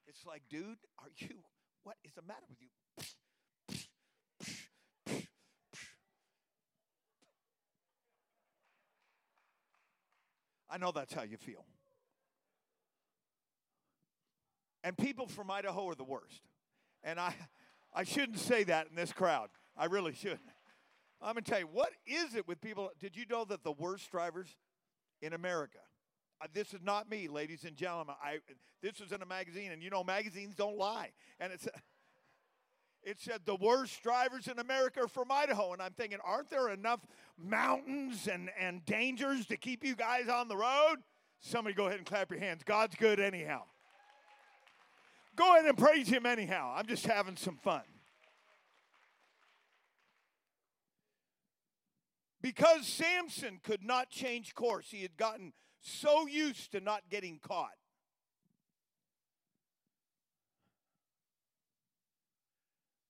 It's 0.06 0.26
like, 0.26 0.42
dude, 0.50 0.76
are 0.98 1.08
you, 1.16 1.36
what 1.82 1.96
is 2.04 2.12
the 2.12 2.22
matter 2.22 2.44
with 2.48 2.60
you? 2.60 2.68
I 10.70 10.76
know 10.76 10.90
that's 10.90 11.14
how 11.14 11.22
you 11.22 11.36
feel. 11.36 11.64
And 14.82 14.98
people 14.98 15.28
from 15.28 15.50
Idaho 15.50 15.88
are 15.88 15.94
the 15.94 16.04
worst. 16.04 16.42
And 17.04 17.20
I, 17.20 17.34
I 17.94 18.02
shouldn't 18.02 18.38
say 18.38 18.64
that 18.64 18.88
in 18.88 18.96
this 18.96 19.12
crowd. 19.12 19.50
I 19.76 19.84
really 19.84 20.14
shouldn't. 20.14 20.40
I'm 21.22 21.34
going 21.34 21.44
to 21.44 21.50
tell 21.50 21.60
you, 21.60 21.68
what 21.70 21.90
is 22.06 22.34
it 22.34 22.48
with 22.48 22.60
people? 22.60 22.90
Did 22.98 23.16
you 23.16 23.24
know 23.30 23.44
that 23.44 23.62
the 23.62 23.72
worst 23.72 24.10
drivers 24.10 24.48
in 25.22 25.32
America? 25.32 25.78
Uh, 26.40 26.48
this 26.52 26.74
is 26.74 26.80
not 26.82 27.08
me, 27.08 27.28
ladies 27.28 27.64
and 27.64 27.76
gentlemen. 27.76 28.14
I 28.22 28.38
this 28.82 29.00
was 29.00 29.12
in 29.12 29.22
a 29.22 29.26
magazine, 29.26 29.72
and 29.72 29.82
you 29.82 29.88
know 29.88 30.04
magazines 30.04 30.54
don't 30.54 30.76
lie. 30.76 31.10
And 31.40 31.52
it's 31.52 31.66
it 33.02 33.20
said 33.20 33.40
the 33.44 33.56
worst 33.56 34.02
drivers 34.02 34.48
in 34.48 34.58
America 34.58 35.04
are 35.04 35.08
from 35.08 35.30
Idaho, 35.30 35.72
and 35.72 35.80
I'm 35.80 35.92
thinking, 35.92 36.18
aren't 36.24 36.50
there 36.50 36.68
enough 36.70 37.00
mountains 37.38 38.28
and 38.28 38.50
and 38.58 38.84
dangers 38.84 39.46
to 39.46 39.56
keep 39.56 39.84
you 39.84 39.94
guys 39.94 40.28
on 40.28 40.48
the 40.48 40.56
road? 40.56 40.96
Somebody 41.40 41.74
go 41.74 41.86
ahead 41.86 41.98
and 41.98 42.06
clap 42.06 42.30
your 42.30 42.40
hands. 42.40 42.62
God's 42.64 42.96
good 42.96 43.20
anyhow. 43.20 43.62
Go 45.36 45.54
ahead 45.54 45.66
and 45.66 45.78
praise 45.78 46.08
Him 46.08 46.26
anyhow. 46.26 46.74
I'm 46.76 46.86
just 46.86 47.06
having 47.06 47.36
some 47.36 47.56
fun. 47.56 47.82
Because 52.40 52.86
Samson 52.86 53.58
could 53.62 53.82
not 53.82 54.10
change 54.10 54.54
course, 54.54 54.88
he 54.90 55.00
had 55.00 55.16
gotten 55.16 55.54
so 55.80 56.26
used 56.26 56.72
to 56.72 56.80
not 56.80 57.02
getting 57.10 57.38
caught. 57.38 57.70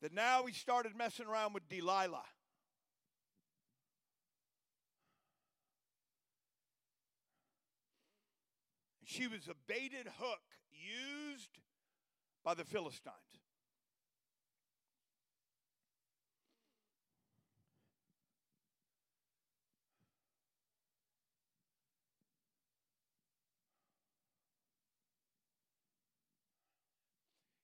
That 0.03 0.13
now 0.13 0.45
he 0.47 0.53
started 0.53 0.93
messing 0.97 1.27
around 1.27 1.53
with 1.53 1.69
Delilah. 1.69 2.23
She 9.05 9.27
was 9.27 9.49
a 9.49 9.55
baited 9.67 10.09
hook 10.19 10.43
used 10.71 11.59
by 12.45 12.55
the 12.55 12.65
Philistines. 12.65 13.15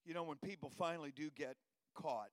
You 0.07 0.15
know, 0.15 0.25
when 0.25 0.39
people 0.39 0.71
finally 0.71 1.13
do 1.15 1.31
get 1.37 1.55
caught, 1.95 2.31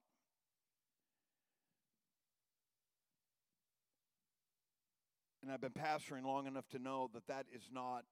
and 5.44 5.52
I've 5.52 5.62
been 5.62 5.70
pastoring 5.70 6.26
long 6.26 6.48
enough 6.48 6.68
to 6.70 6.80
know 6.80 7.12
that 7.14 7.28
that 7.28 7.46
is 7.54 7.70
not 7.72 8.04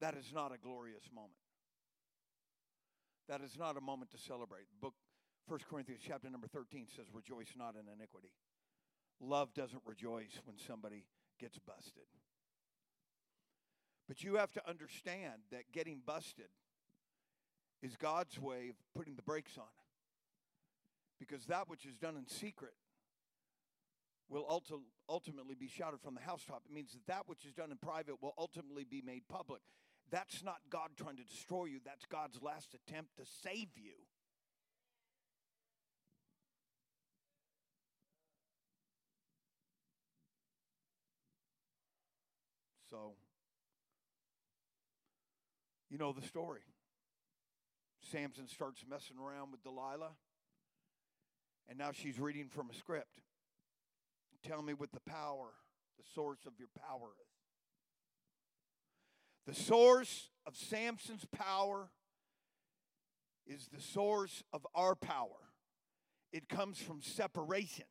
that 0.00 0.14
is 0.16 0.32
not 0.34 0.52
a 0.52 0.58
glorious 0.58 1.04
moment. 1.14 1.47
That 3.28 3.42
is 3.42 3.58
not 3.58 3.76
a 3.76 3.80
moment 3.80 4.10
to 4.12 4.18
celebrate. 4.18 4.64
Book 4.80 4.94
1 5.48 5.60
Corinthians 5.70 6.00
chapter 6.06 6.30
number 6.30 6.46
13 6.46 6.86
says 6.94 7.06
rejoice 7.12 7.52
not 7.56 7.74
in 7.74 7.92
iniquity. 7.92 8.32
Love 9.20 9.52
doesn't 9.54 9.82
rejoice 9.84 10.40
when 10.44 10.56
somebody 10.58 11.04
gets 11.38 11.58
busted. 11.58 12.06
But 14.06 14.22
you 14.22 14.36
have 14.36 14.52
to 14.52 14.68
understand 14.68 15.42
that 15.50 15.70
getting 15.72 16.00
busted 16.04 16.48
is 17.82 17.96
God's 17.96 18.40
way 18.40 18.70
of 18.70 18.76
putting 18.96 19.16
the 19.16 19.22
brakes 19.22 19.58
on. 19.58 19.64
Because 21.18 21.44
that 21.46 21.68
which 21.68 21.84
is 21.84 21.96
done 21.96 22.16
in 22.16 22.26
secret 22.26 22.74
will 24.28 24.44
ulti- 24.44 24.80
ultimately 25.08 25.54
be 25.54 25.68
shouted 25.68 26.00
from 26.00 26.14
the 26.14 26.20
housetop. 26.20 26.62
It 26.68 26.72
means 26.72 26.92
that 26.92 27.06
that 27.06 27.22
which 27.26 27.44
is 27.44 27.52
done 27.52 27.70
in 27.70 27.76
private 27.76 28.22
will 28.22 28.34
ultimately 28.38 28.84
be 28.84 29.02
made 29.02 29.22
public. 29.28 29.60
That's 30.10 30.42
not 30.42 30.56
God 30.70 30.90
trying 30.96 31.16
to 31.16 31.24
destroy 31.24 31.66
you, 31.66 31.80
that's 31.84 32.06
God's 32.06 32.42
last 32.42 32.74
attempt 32.74 33.16
to 33.16 33.24
save 33.42 33.68
you. 33.76 33.92
So, 42.90 43.12
you 45.90 45.98
know 45.98 46.12
the 46.12 46.26
story. 46.26 46.62
Samson 48.10 48.48
starts 48.48 48.82
messing 48.88 49.18
around 49.18 49.52
with 49.52 49.62
Delilah, 49.62 50.12
and 51.68 51.78
now 51.78 51.90
she's 51.92 52.18
reading 52.18 52.48
from 52.48 52.70
a 52.70 52.74
script. 52.74 53.20
Tell 54.42 54.62
me 54.62 54.72
what 54.72 54.92
the 54.92 55.00
power, 55.00 55.52
the 55.98 56.04
source 56.14 56.46
of 56.46 56.54
your 56.58 56.68
power 56.88 57.10
is. 57.20 57.37
The 59.48 59.54
source 59.54 60.28
of 60.46 60.54
Samson's 60.54 61.24
power 61.24 61.88
is 63.46 63.66
the 63.72 63.80
source 63.80 64.44
of 64.52 64.66
our 64.74 64.94
power. 64.94 65.40
It 66.34 66.50
comes 66.50 66.76
from 66.76 67.00
separation. 67.00 67.86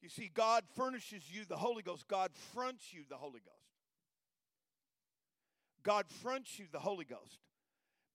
You 0.00 0.08
see, 0.08 0.30
God 0.32 0.64
furnishes 0.74 1.24
you 1.30 1.44
the 1.44 1.58
Holy 1.58 1.82
Ghost, 1.82 2.08
God 2.08 2.30
fronts 2.54 2.94
you 2.94 3.02
the 3.10 3.16
Holy 3.16 3.40
Ghost. 3.40 3.52
God 5.82 6.06
fronts 6.22 6.58
you 6.58 6.64
the 6.72 6.78
Holy 6.78 7.04
Ghost 7.04 7.40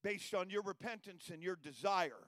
based 0.03 0.33
on 0.33 0.49
your 0.49 0.63
repentance 0.63 1.29
and 1.31 1.43
your 1.43 1.55
desire. 1.55 2.25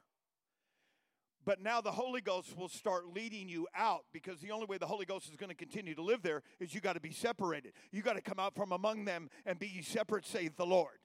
But 1.46 1.62
now 1.62 1.82
the 1.82 1.92
Holy 1.92 2.22
Ghost 2.22 2.56
will 2.58 2.68
start 2.68 3.08
leading 3.14 3.48
you 3.48 3.68
out 3.76 4.06
because 4.12 4.40
the 4.40 4.52
only 4.52 4.66
way 4.66 4.78
the 4.78 4.86
Holy 4.86 5.06
Ghost 5.06 5.30
is 5.30 5.36
going 5.36 5.50
to 5.50 5.56
continue 5.56 5.96
to 5.96 6.02
live 6.02 6.22
there 6.22 6.44
is 6.60 6.74
you 6.74 6.82
got 6.82 6.94
to 6.94 7.00
be 7.00 7.12
separated. 7.12 7.74
You 7.92 8.02
got 8.02 8.14
to 8.14 8.22
come 8.22 8.40
out 8.40 8.56
from 8.56 8.72
among 8.72 9.06
them 9.06 9.30
and 9.46 9.58
be 9.58 9.82
separate, 9.82 10.26
saith 10.26 10.56
the 10.58 10.66
Lord. 10.66 11.00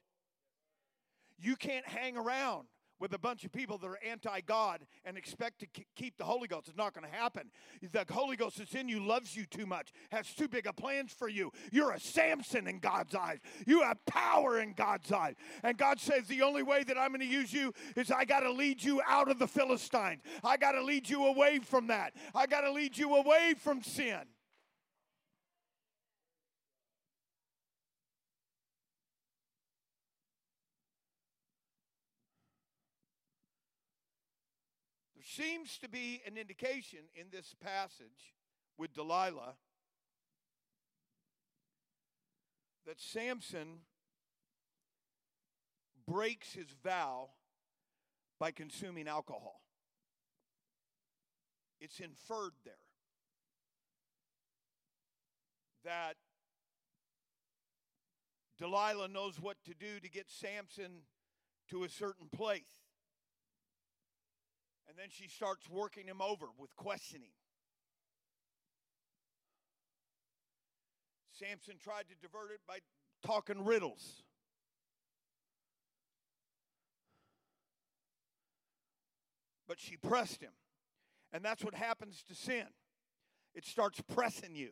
You 1.37 1.55
can't 1.55 1.87
hang 1.87 2.17
around 2.17 2.67
with 2.99 3.13
a 3.13 3.19
bunch 3.19 3.43
of 3.43 3.51
people 3.51 3.77
that 3.77 3.87
are 3.87 3.99
anti 4.05 4.41
God 4.41 4.81
and 5.03 5.17
expect 5.17 5.59
to 5.59 5.67
keep 5.95 6.17
the 6.17 6.23
Holy 6.23 6.47
Ghost. 6.47 6.67
It's 6.67 6.77
not 6.77 6.93
going 6.93 7.09
to 7.09 7.15
happen. 7.15 7.51
The 7.91 8.05
Holy 8.09 8.35
Ghost 8.35 8.57
that's 8.57 8.73
in 8.75 8.87
you 8.87 9.05
loves 9.05 9.35
you 9.35 9.45
too 9.45 9.65
much, 9.65 9.91
has 10.11 10.33
too 10.33 10.47
big 10.47 10.67
of 10.67 10.75
plans 10.75 11.11
for 11.11 11.27
you. 11.27 11.51
You're 11.71 11.91
a 11.91 11.99
Samson 11.99 12.67
in 12.67 12.79
God's 12.79 13.15
eyes. 13.15 13.39
You 13.65 13.81
have 13.81 14.03
power 14.05 14.59
in 14.59 14.73
God's 14.73 15.11
eyes. 15.11 15.35
And 15.63 15.77
God 15.77 15.99
says, 15.99 16.27
The 16.27 16.41
only 16.41 16.63
way 16.63 16.83
that 16.83 16.97
I'm 16.97 17.09
going 17.09 17.21
to 17.21 17.25
use 17.25 17.53
you 17.53 17.73
is 17.95 18.11
I 18.11 18.25
got 18.25 18.41
to 18.41 18.51
lead 18.51 18.83
you 18.83 19.01
out 19.07 19.29
of 19.29 19.39
the 19.39 19.47
Philistines. 19.47 20.21
I 20.43 20.57
got 20.57 20.73
to 20.73 20.83
lead 20.83 21.09
you 21.09 21.25
away 21.25 21.59
from 21.59 21.87
that. 21.87 22.13
I 22.33 22.45
got 22.45 22.61
to 22.61 22.71
lead 22.71 22.97
you 22.97 23.15
away 23.15 23.55
from 23.57 23.81
sin. 23.81 24.21
Seems 35.35 35.77
to 35.79 35.89
be 35.89 36.21
an 36.25 36.37
indication 36.37 36.99
in 37.15 37.25
this 37.31 37.55
passage 37.61 38.33
with 38.77 38.93
Delilah 38.93 39.55
that 42.85 42.99
Samson 42.99 43.79
breaks 46.07 46.53
his 46.53 46.67
vow 46.83 47.29
by 48.39 48.51
consuming 48.51 49.07
alcohol. 49.07 49.61
It's 51.81 51.99
inferred 51.99 52.53
there 52.63 52.73
that 55.83 56.15
Delilah 58.57 59.09
knows 59.09 59.39
what 59.39 59.57
to 59.65 59.73
do 59.73 59.99
to 60.01 60.09
get 60.09 60.29
Samson 60.29 61.03
to 61.69 61.83
a 61.83 61.89
certain 61.89 62.27
place. 62.35 62.84
And 64.87 64.97
then 64.97 65.07
she 65.09 65.27
starts 65.27 65.69
working 65.69 66.07
him 66.07 66.21
over 66.21 66.47
with 66.57 66.75
questioning. 66.75 67.31
Samson 71.31 71.75
tried 71.83 72.07
to 72.09 72.15
divert 72.21 72.51
it 72.51 72.61
by 72.67 72.79
talking 73.25 73.65
riddles. 73.65 74.23
But 79.67 79.79
she 79.79 79.97
pressed 79.97 80.41
him. 80.41 80.53
And 81.33 81.43
that's 81.43 81.63
what 81.63 81.73
happens 81.73 82.23
to 82.29 82.35
sin 82.35 82.67
it 83.55 83.65
starts 83.65 84.01
pressing 84.01 84.55
you. 84.55 84.71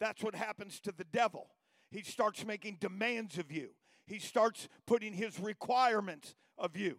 That's 0.00 0.22
what 0.22 0.34
happens 0.34 0.80
to 0.80 0.92
the 0.92 1.04
devil. 1.04 1.50
He 1.90 2.02
starts 2.02 2.44
making 2.44 2.78
demands 2.80 3.38
of 3.38 3.52
you, 3.52 3.70
he 4.06 4.18
starts 4.18 4.68
putting 4.86 5.12
his 5.12 5.38
requirements 5.38 6.34
of 6.58 6.76
you. 6.76 6.98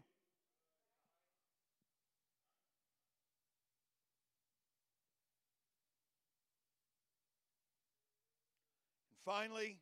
Finally, 9.27 9.77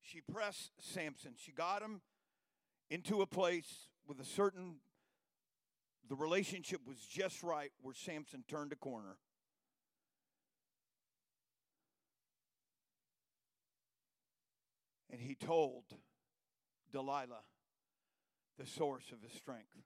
she 0.00 0.22
pressed 0.32 0.72
Samson. 0.80 1.32
She 1.36 1.52
got 1.52 1.82
him 1.82 2.00
into 2.88 3.20
a 3.20 3.26
place 3.26 3.88
with 4.06 4.18
a 4.18 4.24
certain, 4.24 4.76
the 6.08 6.14
relationship 6.14 6.80
was 6.86 6.96
just 6.96 7.42
right 7.42 7.70
where 7.82 7.92
Samson 7.92 8.44
turned 8.48 8.72
a 8.72 8.76
corner. 8.76 9.18
And 15.10 15.20
he 15.20 15.34
told 15.34 15.84
Delilah 16.90 17.44
the 18.58 18.64
source 18.64 19.12
of 19.12 19.20
his 19.20 19.38
strength. 19.38 19.76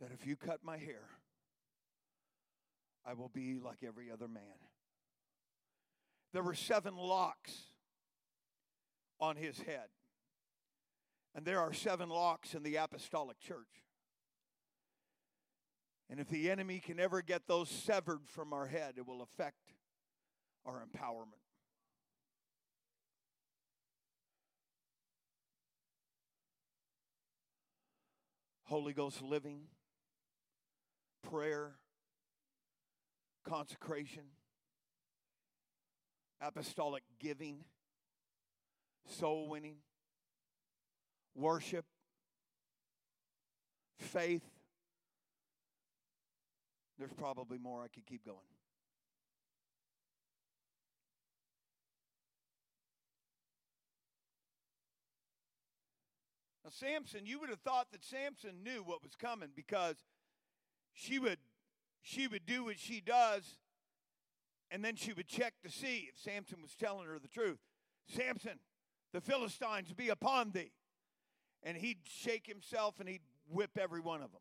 That 0.00 0.10
if 0.10 0.26
you 0.26 0.34
cut 0.34 0.64
my 0.64 0.78
hair, 0.78 1.10
I 3.06 3.14
will 3.14 3.28
be 3.28 3.58
like 3.58 3.78
every 3.86 4.10
other 4.10 4.28
man. 4.28 4.42
There 6.32 6.42
were 6.42 6.54
seven 6.54 6.96
locks 6.96 7.52
on 9.20 9.36
his 9.36 9.58
head. 9.60 9.88
And 11.34 11.44
there 11.44 11.60
are 11.60 11.72
seven 11.72 12.08
locks 12.08 12.54
in 12.54 12.62
the 12.62 12.76
apostolic 12.76 13.40
church. 13.40 13.84
And 16.10 16.20
if 16.20 16.28
the 16.28 16.50
enemy 16.50 16.80
can 16.80 17.00
ever 17.00 17.22
get 17.22 17.46
those 17.46 17.68
severed 17.68 18.20
from 18.26 18.52
our 18.52 18.66
head, 18.66 18.94
it 18.96 19.06
will 19.06 19.22
affect 19.22 19.72
our 20.64 20.84
empowerment. 20.84 21.40
Holy 28.64 28.92
Ghost 28.92 29.22
living, 29.22 29.62
prayer, 31.22 31.74
consecration, 33.44 34.24
apostolic 36.40 37.02
giving, 37.20 37.64
soul 39.06 39.48
winning, 39.48 39.76
worship, 41.34 41.84
faith. 43.98 44.42
There's 46.98 47.12
probably 47.12 47.58
more 47.58 47.82
I 47.82 47.88
could 47.88 48.06
keep 48.06 48.24
going. 48.24 48.38
Now, 56.64 56.70
Samson, 56.70 57.26
you 57.26 57.38
would 57.40 57.50
have 57.50 57.60
thought 57.60 57.92
that 57.92 58.02
Samson 58.02 58.62
knew 58.62 58.82
what 58.82 59.02
was 59.02 59.14
coming 59.16 59.50
because 59.54 59.96
she 60.94 61.18
would 61.18 61.38
she 62.04 62.28
would 62.28 62.46
do 62.46 62.64
what 62.64 62.78
she 62.78 63.00
does 63.00 63.58
and 64.70 64.84
then 64.84 64.94
she 64.94 65.12
would 65.12 65.26
check 65.26 65.54
to 65.62 65.70
see 65.70 66.08
if 66.12 66.18
Samson 66.20 66.58
was 66.60 66.74
telling 66.74 67.06
her 67.06 67.18
the 67.18 67.28
truth. 67.28 67.58
Samson, 68.08 68.58
the 69.12 69.20
Philistines 69.20 69.92
be 69.92 70.10
upon 70.10 70.50
thee. 70.50 70.72
And 71.62 71.76
he'd 71.76 71.98
shake 72.04 72.46
himself 72.46 73.00
and 73.00 73.08
he'd 73.08 73.22
whip 73.48 73.78
every 73.80 74.00
one 74.00 74.20
of 74.20 74.32
them. 74.32 74.40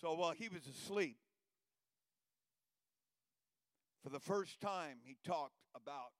So 0.00 0.12
while 0.12 0.32
he 0.32 0.50
was 0.50 0.66
asleep, 0.66 1.16
for 4.04 4.10
the 4.10 4.20
first 4.20 4.60
time, 4.60 4.98
he 5.02 5.16
talked 5.24 5.56
about 5.74 6.12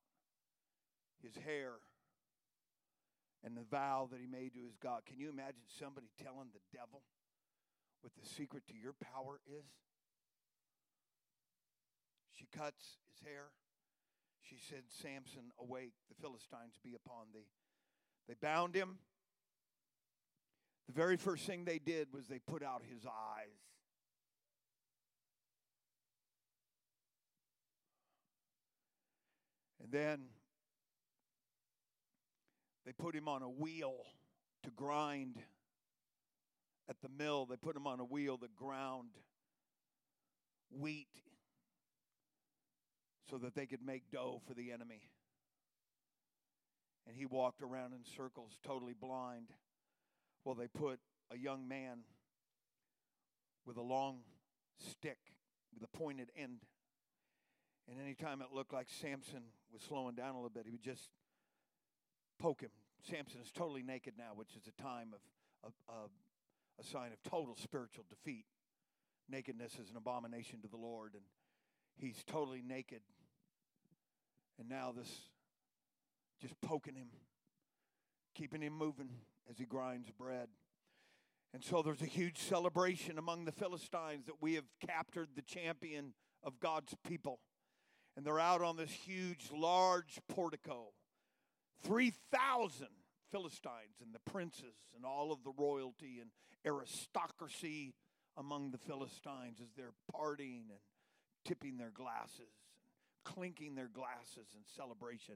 his 1.22 1.37
hair 1.45 1.72
and 3.45 3.55
the 3.55 3.62
vow 3.70 4.09
that 4.11 4.20
he 4.20 4.26
made 4.26 4.55
to 4.55 4.64
his 4.64 4.78
God. 4.82 5.03
Can 5.07 5.18
you 5.18 5.28
imagine 5.28 5.68
somebody 5.78 6.07
telling 6.16 6.49
the 6.55 6.64
devil 6.72 7.03
what 8.01 8.14
the 8.18 8.26
secret 8.26 8.62
to 8.68 8.74
your 8.74 8.95
power 8.95 9.39
is? 9.47 9.68
She 12.32 12.47
cuts 12.57 12.97
his 13.12 13.28
hair. 13.28 13.53
She 14.41 14.57
said, 14.70 14.85
Samson, 14.89 15.53
awake, 15.61 15.93
the 16.09 16.14
Philistines 16.22 16.80
be 16.82 16.95
upon 16.95 17.26
thee. 17.35 17.49
They 18.28 18.35
bound 18.41 18.74
him. 18.74 18.97
The 20.87 20.95
very 20.95 21.18
first 21.18 21.47
thing 21.47 21.64
they 21.64 21.78
did 21.78 22.09
was 22.14 22.28
they 22.28 22.39
put 22.39 22.62
out 22.62 22.82
his 22.91 23.05
eyes. 23.05 23.61
Then 29.95 30.20
they 32.84 32.92
put 32.92 33.14
him 33.14 33.28
on 33.28 33.42
a 33.42 33.49
wheel 33.49 33.95
to 34.62 34.70
grind 34.70 35.38
at 36.88 36.97
the 37.01 37.09
mill. 37.09 37.47
They 37.47 37.57
put 37.57 37.76
him 37.76 37.86
on 37.86 38.01
a 38.01 38.05
wheel 38.05 38.36
that 38.38 38.55
ground 38.57 39.11
wheat 40.70 41.09
so 43.30 43.38
that 43.38 43.55
they 43.55 43.66
could 43.66 43.84
make 43.84 44.11
dough 44.11 44.42
for 44.47 44.55
the 44.55 44.72
enemy. 44.72 45.03
And 47.07 47.16
he 47.16 47.26
walked 47.26 47.62
around 47.62 47.92
in 47.92 48.01
circles, 48.16 48.59
totally 48.66 48.95
blind. 48.99 49.49
Well, 50.45 50.55
they 50.55 50.68
put 50.68 51.01
a 51.30 51.38
young 51.38 51.68
man 51.68 52.01
with 53.66 53.76
a 53.76 53.82
long 53.82 54.20
stick 54.78 55.18
with 55.72 55.82
a 55.82 55.97
pointed 55.97 56.30
end. 56.36 56.61
And 57.88 57.99
anytime 58.01 58.40
it 58.40 58.49
looked 58.53 58.72
like 58.72 58.88
Samson 58.88 59.45
was 59.74 59.82
slowing 59.82 60.14
down 60.14 60.30
a 60.30 60.36
little 60.36 60.50
bit, 60.50 60.64
he 60.64 60.70
would 60.70 60.82
just 60.82 61.10
poke 62.38 62.60
him. 62.60 62.70
Samson 63.02 63.40
is 63.42 63.50
totally 63.50 63.82
naked 63.82 64.14
now, 64.16 64.30
which 64.34 64.56
is 64.56 64.66
a 64.66 64.82
time 64.82 65.12
of, 65.12 65.20
of, 65.68 65.72
of 65.88 66.10
a 66.80 66.84
sign 66.84 67.12
of 67.12 67.22
total 67.28 67.56
spiritual 67.56 68.04
defeat. 68.08 68.46
Nakedness 69.28 69.72
is 69.82 69.90
an 69.90 69.96
abomination 69.96 70.60
to 70.62 70.68
the 70.68 70.76
Lord, 70.76 71.12
and 71.14 71.22
he's 71.96 72.22
totally 72.26 72.62
naked. 72.66 73.00
And 74.58 74.68
now 74.68 74.92
this 74.96 75.10
just 76.40 76.60
poking 76.60 76.94
him, 76.94 77.08
keeping 78.34 78.62
him 78.62 78.76
moving 78.76 79.10
as 79.50 79.58
he 79.58 79.64
grinds 79.64 80.10
bread. 80.10 80.48
And 81.52 81.62
so 81.62 81.82
there's 81.82 82.02
a 82.02 82.06
huge 82.06 82.38
celebration 82.38 83.18
among 83.18 83.44
the 83.44 83.52
Philistines 83.52 84.26
that 84.26 84.40
we 84.40 84.54
have 84.54 84.64
captured 84.84 85.28
the 85.36 85.42
champion 85.42 86.12
of 86.42 86.58
God's 86.60 86.94
people. 87.06 87.38
And 88.16 88.24
they're 88.24 88.40
out 88.40 88.62
on 88.62 88.76
this 88.76 88.90
huge, 88.90 89.50
large 89.52 90.18
portico 90.28 90.92
3,000 91.84 92.86
Philistines 93.30 94.00
and 94.00 94.14
the 94.14 94.30
princes 94.30 94.76
and 94.94 95.04
all 95.04 95.32
of 95.32 95.42
the 95.42 95.52
royalty 95.56 96.20
and 96.20 96.30
aristocracy 96.64 97.94
among 98.36 98.70
the 98.70 98.78
Philistines 98.78 99.60
as 99.60 99.68
they're 99.76 99.92
partying 100.14 100.70
and 100.70 100.78
tipping 101.44 101.76
their 101.76 101.90
glasses 101.90 102.38
and 102.38 103.34
clinking 103.34 103.74
their 103.74 103.88
glasses 103.88 104.54
in 104.54 104.62
celebration 104.76 105.34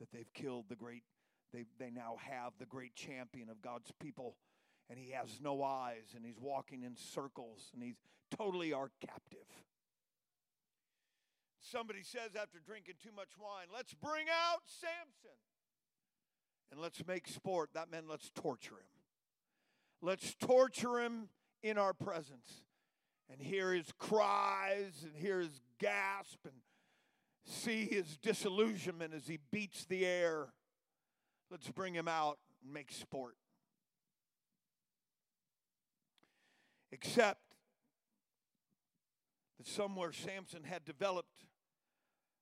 that 0.00 0.10
they've 0.10 0.32
killed 0.32 0.64
the 0.68 0.74
great, 0.74 1.04
they, 1.52 1.64
they 1.78 1.90
now 1.90 2.16
have 2.20 2.52
the 2.58 2.66
great 2.66 2.94
champion 2.94 3.48
of 3.48 3.62
God's 3.62 3.92
people. 4.00 4.36
And 4.90 4.98
he 4.98 5.12
has 5.12 5.38
no 5.40 5.62
eyes 5.62 6.14
and 6.14 6.24
he's 6.24 6.40
walking 6.40 6.82
in 6.82 6.96
circles 6.96 7.70
and 7.72 7.82
he's 7.82 7.96
totally 8.36 8.72
our 8.72 8.90
captive. 9.00 9.46
Somebody 11.70 12.02
says 12.02 12.36
after 12.40 12.58
drinking 12.64 12.96
too 13.02 13.12
much 13.16 13.30
wine, 13.40 13.68
let's 13.74 13.94
bring 13.94 14.26
out 14.28 14.60
Samson 14.66 15.38
and 16.70 16.78
let's 16.78 17.06
make 17.06 17.26
sport. 17.26 17.70
That 17.72 17.90
meant 17.90 18.08
let's 18.08 18.30
torture 18.34 18.74
him. 18.74 18.86
Let's 20.02 20.34
torture 20.34 21.00
him 21.00 21.28
in 21.62 21.78
our 21.78 21.94
presence 21.94 22.64
and 23.30 23.40
hear 23.40 23.72
his 23.72 23.90
cries 23.98 25.04
and 25.04 25.16
hear 25.16 25.40
his 25.40 25.60
gasp 25.78 26.38
and 26.44 26.54
see 27.46 27.86
his 27.86 28.18
disillusionment 28.18 29.14
as 29.14 29.26
he 29.26 29.38
beats 29.50 29.86
the 29.86 30.04
air. 30.04 30.48
Let's 31.50 31.70
bring 31.70 31.94
him 31.94 32.08
out 32.08 32.38
and 32.62 32.74
make 32.74 32.92
sport. 32.92 33.36
Except 36.92 37.40
that 39.58 39.66
somewhere 39.66 40.12
Samson 40.12 40.64
had 40.64 40.84
developed 40.84 41.46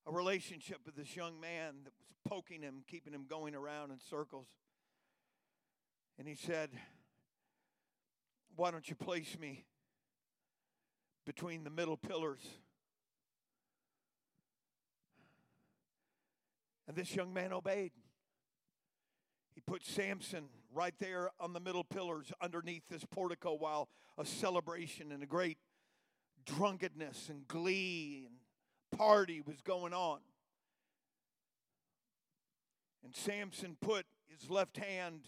a 0.07 0.13
relationship 0.13 0.79
with 0.85 0.97
this 0.97 1.15
young 1.17 1.41
man 1.41 1.75
that 1.85 1.93
was 1.99 2.09
poking 2.29 2.63
him, 2.63 2.83
keeping 2.89 3.13
him 3.13 3.27
going 3.29 3.55
around 3.55 3.91
in 3.91 3.99
circles. 4.11 4.47
And 6.19 6.27
he 6.27 6.35
said, 6.35 6.71
Why 8.57 8.71
don't 8.71 8.89
you 8.89 8.97
place 8.97 9.39
me 9.39 9.65
between 11.25 11.65
the 11.65 11.71
middle 11.71 11.97
pillars? 11.97 12.41
And 16.89 16.97
this 16.97 17.15
young 17.15 17.33
man 17.33 17.53
obeyed. 17.53 17.93
He 19.55 19.61
put 19.61 19.85
Samson 19.85 20.45
right 20.75 20.95
there 20.99 21.31
on 21.39 21.53
the 21.53 21.61
middle 21.61 21.85
pillars 21.85 22.33
underneath 22.41 22.83
this 22.89 23.05
portico 23.05 23.55
while 23.55 23.89
a 24.19 24.25
celebration 24.25 25.13
and 25.13 25.23
a 25.23 25.27
great 25.27 25.59
drunkenness 26.45 27.29
and 27.29 27.47
glee 27.47 28.25
and 28.27 28.37
party 28.97 29.43
was 29.45 29.61
going 29.61 29.93
on. 29.93 30.19
And 33.05 33.15
Samson 33.15 33.77
put 33.81 34.07
his 34.29 34.49
left 34.49 34.77
hand 34.77 35.23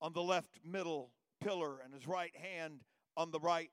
on 0.00 0.12
the 0.12 0.22
left 0.22 0.58
middle 0.64 1.10
pillar 1.40 1.78
and 1.84 1.94
his 1.94 2.06
right 2.06 2.34
hand 2.36 2.80
on 3.16 3.30
the 3.30 3.40
right 3.40 3.70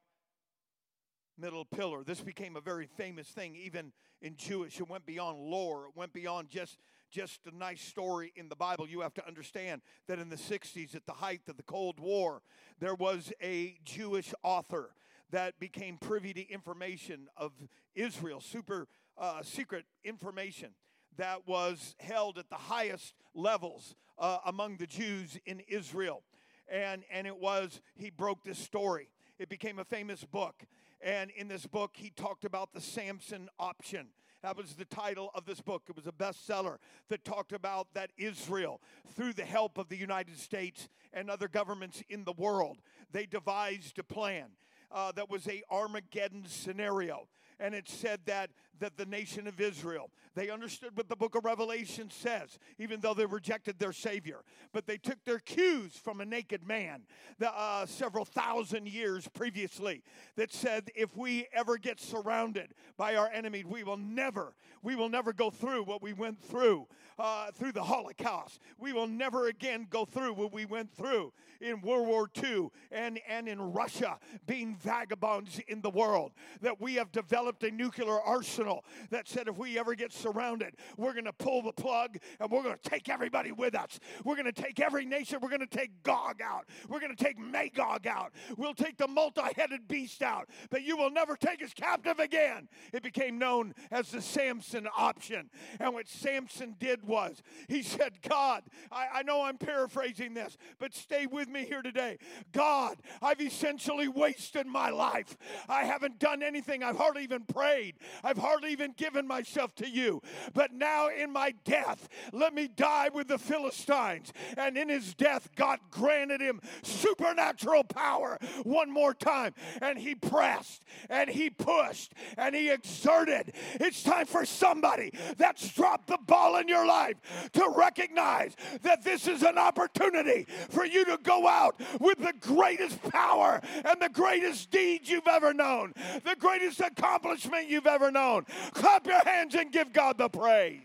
middle 1.38 1.66
pillar. 1.66 2.04
This 2.04 2.22
became 2.22 2.56
a 2.56 2.62
very 2.62 2.86
famous 2.86 3.28
thing, 3.28 3.56
even 3.56 3.92
in 4.22 4.36
Jewish. 4.38 4.80
It 4.80 4.90
went 4.90 5.06
beyond 5.06 5.40
lore, 5.40 5.88
it 5.88 5.98
went 5.98 6.14
beyond 6.14 6.50
just, 6.50 6.78
just 7.12 7.42
a 7.52 7.56
nice 7.56 7.82
story 7.82 8.32
in 8.36 8.50
the 8.50 8.56
Bible. 8.56 8.88
You 8.88 9.02
have 9.02 9.14
to 9.16 9.28
understand 9.28 9.82
that 10.08 10.20
in 10.20 10.30
the 10.30 10.36
60s, 10.36 10.96
at 10.96 11.06
the 11.06 11.14
height 11.14 11.42
of 11.48 11.58
the 11.58 11.64
Cold 11.64 12.00
War, 12.00 12.42
there 12.80 12.96
was 12.96 13.34
a 13.42 13.78
Jewish 13.84 14.34
author 14.44 14.92
that 15.36 15.60
became 15.60 15.98
privy 15.98 16.32
to 16.32 16.50
information 16.50 17.28
of 17.36 17.52
Israel, 17.94 18.40
super 18.40 18.88
uh, 19.18 19.44
secret 19.44 19.84
information 20.06 20.70
that 21.18 21.46
was 21.46 21.94
held 22.00 22.38
at 22.38 22.50
the 22.50 22.56
highest 22.56 23.16
levels 23.34 23.96
uh, 24.18 24.38
among 24.46 24.78
the 24.78 24.88
Jews 24.88 25.38
in 25.46 25.62
Israel. 25.68 26.24
And, 26.70 27.04
and 27.12 27.28
it 27.28 27.36
was, 27.36 27.82
he 27.96 28.12
broke 28.12 28.46
this 28.46 28.58
story. 28.58 29.10
It 29.38 29.50
became 29.50 29.78
a 29.78 29.84
famous 29.84 30.24
book. 30.24 30.64
And 31.02 31.32
in 31.32 31.50
this 31.50 31.68
book, 31.68 31.92
he 31.96 32.12
talked 32.12 32.46
about 32.46 32.72
the 32.72 32.80
Samson 32.80 33.50
option. 33.60 34.08
That 34.42 34.56
was 34.56 34.76
the 34.76 34.86
title 34.86 35.32
of 35.36 35.44
this 35.44 35.60
book. 35.60 35.84
It 35.90 35.98
was 35.98 36.08
a 36.08 36.14
bestseller 36.14 36.78
that 37.10 37.26
talked 37.26 37.52
about 37.52 37.88
that 37.94 38.12
Israel, 38.16 38.80
through 39.18 39.34
the 39.34 39.44
help 39.44 39.78
of 39.78 39.90
the 39.90 39.98
United 39.98 40.40
States 40.40 40.88
and 41.12 41.30
other 41.30 41.50
governments 41.50 42.02
in 42.08 42.24
the 42.24 42.32
world, 42.32 42.78
they 43.12 43.26
devised 43.26 44.00
a 44.00 44.04
plan 44.04 44.52
uh, 44.96 45.12
that 45.12 45.30
was 45.30 45.48
a 45.48 45.62
Armageddon 45.70 46.46
scenario 46.48 47.28
and 47.60 47.74
it 47.74 47.88
said 47.88 48.20
that 48.26 48.50
that 48.80 48.98
the 48.98 49.06
nation 49.06 49.48
of 49.48 49.62
Israel 49.62 50.10
they 50.36 50.50
understood 50.50 50.96
what 50.96 51.08
the 51.08 51.16
book 51.16 51.36
of 51.36 51.46
Revelation 51.46 52.10
says, 52.12 52.60
even 52.78 53.00
though 53.00 53.14
they 53.14 53.26
rejected 53.26 53.80
their 53.80 53.94
Savior. 53.94 54.42
But 54.74 54.86
they 54.86 54.98
took 54.98 55.24
their 55.24 55.40
cues 55.40 55.96
from 55.96 56.20
a 56.20 56.26
naked 56.26 56.68
man 56.68 57.04
the, 57.40 57.52
uh, 57.58 57.86
several 57.86 58.26
thousand 58.26 58.90
years 58.90 59.30
previously 59.30 60.04
that 60.36 60.52
said, 60.52 60.92
if 60.94 61.16
we 61.16 61.48
ever 61.54 61.78
get 61.78 62.02
surrounded 62.02 62.74
by 62.98 63.16
our 63.16 63.30
enemy, 63.30 63.64
we 63.64 63.84
will 63.84 63.98
never, 63.98 64.56
we 64.84 64.96
will 64.96 65.10
never 65.10 65.32
go 65.32 65.50
through 65.50 65.84
what 65.84 66.02
we 66.02 66.12
went 66.12 66.42
through 66.44 66.88
uh, 67.18 67.52
through 67.52 67.72
the 67.72 67.84
Holocaust. 67.84 68.60
We 68.78 68.92
will 68.92 69.08
never 69.08 69.48
again 69.48 69.88
go 69.90 70.06
through 70.06 70.34
what 70.34 70.52
we 70.52 70.66
went 70.66 70.94
through 70.94 71.32
in 71.62 71.82
World 71.82 72.08
War 72.08 72.30
II 72.44 72.68
and, 72.92 73.20
and 73.28 73.48
in 73.48 73.62
Russia, 73.74 74.20
being 74.46 74.76
vagabonds 74.76 75.62
in 75.70 75.82
the 75.82 75.90
world. 75.90 76.34
That 76.62 76.82
we 76.82 76.96
have 76.96 77.14
developed 77.14 77.45
a 77.48 77.72
nuclear 77.72 78.20
arsenal 78.20 78.84
that 79.10 79.28
said 79.28 79.48
if 79.48 79.58
we 79.58 79.78
ever 79.78 79.96
get 79.96 80.14
surrounded, 80.14 80.76
we're 80.98 81.14
going 81.14 81.26
to 81.26 81.34
pull 81.34 81.62
the 81.62 81.72
plug 81.72 82.18
and 82.40 82.50
we're 82.50 82.64
going 82.64 82.78
to 82.82 82.90
take 82.90 83.10
everybody 83.10 83.52
with 83.52 83.76
us. 83.76 84.00
We're 84.24 84.36
going 84.36 84.52
to 84.52 84.62
take 84.62 84.80
every 84.80 85.06
nation. 85.06 85.40
We're 85.42 85.50
going 85.50 85.62
to 85.62 85.68
take 85.68 86.04
Gog 86.04 86.42
out. 86.44 86.68
We're 86.88 87.00
going 87.00 87.16
to 87.16 87.24
take 87.24 87.38
Magog 87.38 88.08
out. 88.08 88.34
We'll 88.58 88.74
take 88.74 88.98
the 88.98 89.08
multi 89.08 89.42
headed 89.56 89.88
beast 89.88 90.22
out. 90.22 90.50
But 90.70 90.84
you 90.84 90.98
will 90.98 91.12
never 91.12 91.36
take 91.36 91.64
us 91.64 91.74
captive 91.74 92.20
again. 92.20 92.68
It 92.94 93.04
became 93.04 93.38
known 93.38 93.74
as 93.92 94.12
the 94.12 94.22
Samson 94.22 94.88
option. 94.98 95.50
And 95.80 95.94
what 95.94 96.08
Samson 96.08 96.76
did 96.80 97.04
was 97.06 97.42
he 97.68 97.82
said, 97.82 98.14
God, 98.28 98.64
I, 98.92 99.08
I 99.16 99.24
know 99.24 99.44
I'm 99.44 99.58
paraphrasing 99.58 100.34
this, 100.34 100.58
but 100.80 100.94
stay 100.94 101.26
with 101.26 101.48
me 101.48 101.66
here 101.66 101.82
today. 101.82 102.18
God, 102.52 102.98
I've 103.22 103.42
essentially 103.42 104.08
wasted 104.08 104.68
my 104.68 104.90
life. 104.90 105.38
I 105.68 105.84
haven't 105.84 106.20
done 106.20 106.44
anything. 106.44 106.84
I've 106.84 106.98
hardly 106.98 107.24
even 107.24 107.35
prayed. 107.44 107.96
I've 108.24 108.38
hardly 108.38 108.72
even 108.72 108.94
given 108.98 109.28
myself 109.28 109.76
to 109.76 109.90
you. 109.90 110.22
But 110.54 110.74
now 110.74 111.10
in 111.10 111.32
my 111.32 111.54
death, 111.64 112.08
let 112.32 112.54
me 112.54 112.68
die 112.68 113.10
with 113.14 113.28
the 113.28 113.38
Philistines. 113.38 114.34
And 114.58 114.78
in 114.78 114.90
his 114.90 115.14
death, 115.14 115.50
God 115.56 115.80
granted 115.92 116.42
him 116.42 116.62
supernatural 116.84 117.84
power 117.84 118.38
one 118.64 118.92
more 118.92 119.14
time. 119.14 119.54
And 119.82 119.98
he 119.98 120.16
pressed 120.16 120.84
and 121.10 121.30
he 121.30 121.50
pushed 121.50 122.14
and 122.38 122.56
he 122.56 122.70
exerted. 122.70 123.54
It's 123.76 124.04
time 124.04 124.26
for 124.26 124.46
somebody 124.46 125.12
that's 125.38 125.74
dropped 125.74 126.08
the 126.08 126.20
ball 126.26 126.58
in 126.58 126.68
your 126.68 126.86
life 126.86 126.96
life 126.96 127.52
to 127.54 127.74
recognize 127.76 128.56
that 128.82 129.04
this 129.04 129.28
is 129.28 129.44
an 129.44 129.58
opportunity 129.58 130.46
for 130.70 130.86
you 130.86 131.06
to 131.06 131.18
go 131.24 131.48
out 131.48 131.80
with 132.00 132.18
the 132.20 132.34
greatest 132.40 133.02
power 133.04 133.62
and 133.84 134.02
the 134.02 134.10
greatest 134.10 134.72
deeds 134.72 135.10
you've 135.10 135.28
ever 135.28 135.54
known, 135.54 135.94
the 136.24 136.36
greatest 136.40 136.80
accomplishment 136.80 137.25
you've 137.68 137.88
ever 137.88 138.12
known. 138.12 138.46
Clap 138.74 139.06
your 139.08 139.24
hands 139.24 139.56
and 139.56 139.72
give 139.72 139.94
God 139.94 140.18
the 140.18 140.30
praise. 140.30 140.82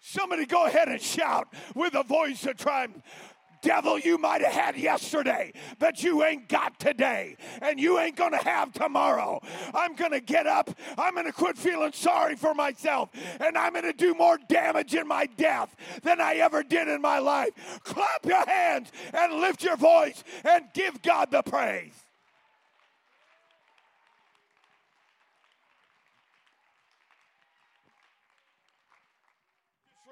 Somebody 0.00 0.46
go 0.46 0.66
ahead 0.66 0.88
and 0.88 1.00
shout 1.00 1.48
with 1.74 1.94
a 1.94 2.02
voice 2.02 2.46
of 2.46 2.56
triumph 2.56 3.02
devil 3.60 3.98
you 3.98 4.18
might 4.18 4.42
have 4.42 4.52
had 4.52 4.76
yesterday, 4.76 5.52
but 5.78 6.02
you 6.02 6.24
ain't 6.24 6.48
got 6.48 6.78
today, 6.78 7.36
and 7.60 7.78
you 7.78 7.98
ain't 7.98 8.16
gonna 8.16 8.42
have 8.42 8.72
tomorrow. 8.72 9.40
I'm 9.74 9.94
gonna 9.94 10.20
get 10.20 10.46
up, 10.46 10.70
I'm 10.96 11.14
gonna 11.14 11.32
quit 11.32 11.58
feeling 11.58 11.92
sorry 11.92 12.36
for 12.36 12.54
myself, 12.54 13.10
and 13.40 13.56
I'm 13.56 13.72
gonna 13.74 13.92
do 13.92 14.14
more 14.14 14.38
damage 14.48 14.94
in 14.94 15.06
my 15.06 15.26
death 15.26 15.74
than 16.02 16.20
I 16.20 16.36
ever 16.36 16.62
did 16.62 16.88
in 16.88 17.00
my 17.00 17.18
life. 17.18 17.50
Clap 17.84 18.24
your 18.24 18.46
hands 18.46 18.92
and 19.12 19.40
lift 19.40 19.62
your 19.62 19.76
voice 19.76 20.22
and 20.44 20.64
give 20.74 21.02
God 21.02 21.30
the 21.30 21.42
praise. 21.42 21.92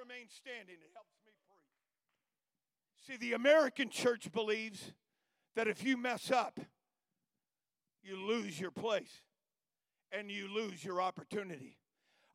Just 0.06 0.15
remain 0.26 0.30
standing. 0.30 0.76
See, 3.06 3.16
the 3.16 3.34
American 3.34 3.88
church 3.88 4.32
believes 4.32 4.92
that 5.54 5.68
if 5.68 5.84
you 5.84 5.96
mess 5.96 6.30
up, 6.30 6.58
you 8.02 8.16
lose 8.16 8.60
your 8.60 8.70
place 8.70 9.22
and 10.10 10.30
you 10.30 10.48
lose 10.52 10.84
your 10.84 11.00
opportunity. 11.00 11.76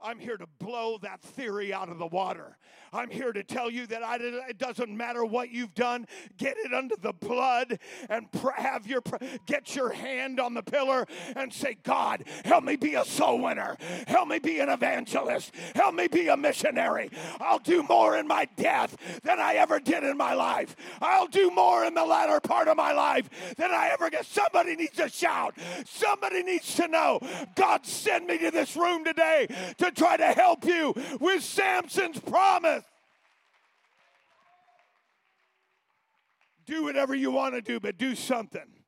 I'm 0.04 0.20
here 0.20 0.38
to 0.38 0.48
blow 0.60 0.98
that 1.02 1.22
theory 1.22 1.74
out 1.74 1.90
of 1.90 2.00
the 2.00 2.08
water. 2.08 2.58
I'm 2.94 3.10
here 3.10 3.32
to 3.32 3.44
tell 3.44 3.70
you 3.70 3.88
that 3.88 4.04
I, 4.04 4.18
it 4.50 4.58
doesn't 4.58 4.90
matter 4.90 5.24
what 5.24 5.50
you've 5.50 5.74
done. 5.74 6.08
Get 6.38 6.58
it 6.58 6.74
under 6.74 6.96
the 6.98 7.14
blood 7.14 7.80
and 8.10 8.28
have 8.58 8.86
your 8.86 9.02
get 9.46 9.76
your 9.76 9.92
hand 9.92 10.40
on 10.40 10.54
the 10.54 10.62
pillar 10.62 11.06
and 11.36 11.54
say, 11.54 11.78
God, 11.84 12.26
help 12.44 12.66
me 12.66 12.76
be 12.76 12.96
a 12.96 13.06
soul 13.06 13.40
winner. 13.40 13.78
Help 14.08 14.28
me 14.28 14.40
be 14.40 14.60
an 14.60 14.68
evangelist. 14.68 15.54
Help 15.74 15.96
me 15.96 16.08
be 16.08 16.28
a 16.28 16.36
missionary. 16.36 17.10
I'll 17.40 17.60
do 17.60 17.84
more 17.84 18.18
in 18.18 18.28
my 18.28 18.48
death 18.58 18.98
than 19.24 19.40
I 19.40 19.54
ever 19.56 19.80
did 19.80 20.04
in 20.04 20.18
my 20.18 20.34
life. 20.34 20.76
I'll 21.02 21.28
do 21.28 21.50
more 21.50 21.86
in 21.86 21.94
the 21.94 22.06
latter 22.06 22.42
part 22.42 22.68
of 22.68 22.76
my 22.76 22.92
life 22.92 23.30
than 23.56 23.72
I 23.72 23.90
ever 23.94 24.10
get. 24.10 24.26
Somebody 24.26 24.76
needs 24.76 24.98
to 24.98 25.08
shout. 25.08 25.56
Somebody 25.86 26.44
needs 26.44 26.76
to 26.76 26.90
know. 26.90 27.20
God 27.56 27.86
sent 27.86 28.28
me 28.28 28.38
to 28.40 28.52
this 28.52 28.76
room 28.76 29.06
today 29.06 29.48
to 29.96 30.02
try 30.02 30.18
to 30.18 30.28
help 30.28 30.66
you 30.66 30.94
with 31.20 31.44
Samson's 31.44 32.20
promise. 32.20 32.84
Do 36.66 36.84
whatever 36.84 37.16
you 37.16 37.32
want 37.32 37.56
to 37.56 37.62
do, 37.62 37.80
but 37.80 37.98
do 37.98 38.16
something. 38.16 38.81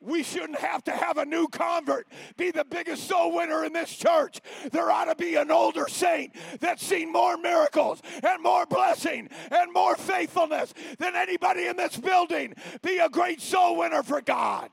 We 0.00 0.22
shouldn't 0.22 0.58
have 0.58 0.82
to 0.84 0.92
have 0.92 1.18
a 1.18 1.26
new 1.26 1.46
convert 1.48 2.08
be 2.36 2.50
the 2.50 2.64
biggest 2.64 3.06
soul 3.06 3.34
winner 3.34 3.64
in 3.64 3.72
this 3.74 3.94
church. 3.94 4.40
There 4.72 4.90
ought 4.90 5.04
to 5.04 5.14
be 5.14 5.34
an 5.34 5.50
older 5.50 5.88
saint 5.88 6.34
that's 6.58 6.84
seen 6.84 7.12
more 7.12 7.36
miracles 7.36 8.00
and 8.22 8.42
more 8.42 8.64
blessing 8.64 9.28
and 9.50 9.72
more 9.72 9.96
faithfulness 9.96 10.72
than 10.98 11.14
anybody 11.14 11.66
in 11.66 11.76
this 11.76 11.98
building. 11.98 12.54
Be 12.82 12.98
a 12.98 13.10
great 13.10 13.42
soul 13.42 13.76
winner 13.76 14.02
for 14.02 14.22
God. 14.22 14.70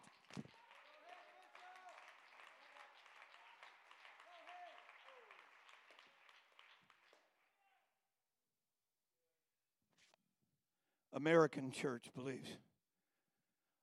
American 11.13 11.71
church 11.71 12.05
believes 12.15 12.47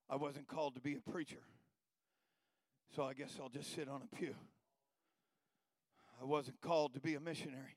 I 0.08 0.16
wasn't 0.16 0.48
called 0.48 0.74
to 0.74 0.80
be 0.80 0.94
a 0.94 1.10
preacher. 1.10 1.42
So 2.94 3.04
I 3.04 3.14
guess 3.14 3.38
I'll 3.40 3.48
just 3.48 3.74
sit 3.74 3.88
on 3.88 4.02
a 4.02 4.16
pew. 4.16 4.34
I 6.20 6.24
wasn't 6.24 6.60
called 6.60 6.94
to 6.94 7.00
be 7.00 7.14
a 7.14 7.20
missionary. 7.20 7.76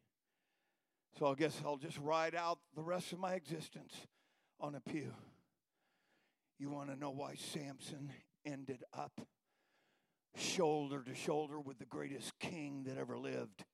So 1.17 1.27
I 1.27 1.35
guess 1.35 1.59
I'll 1.65 1.77
just 1.77 1.97
ride 1.97 2.35
out 2.35 2.59
the 2.75 2.83
rest 2.83 3.11
of 3.13 3.19
my 3.19 3.33
existence 3.33 3.93
on 4.59 4.75
a 4.75 4.79
pew. 4.79 5.11
You 6.59 6.69
want 6.69 6.89
to 6.89 6.95
know 6.95 7.09
why 7.09 7.35
Samson 7.35 8.11
ended 8.45 8.83
up 8.93 9.21
shoulder 10.35 11.03
to 11.03 11.15
shoulder 11.15 11.59
with 11.59 11.79
the 11.79 11.85
greatest 11.85 12.37
king 12.39 12.83
that 12.85 12.97
ever 12.97 13.17
lived 13.17 13.65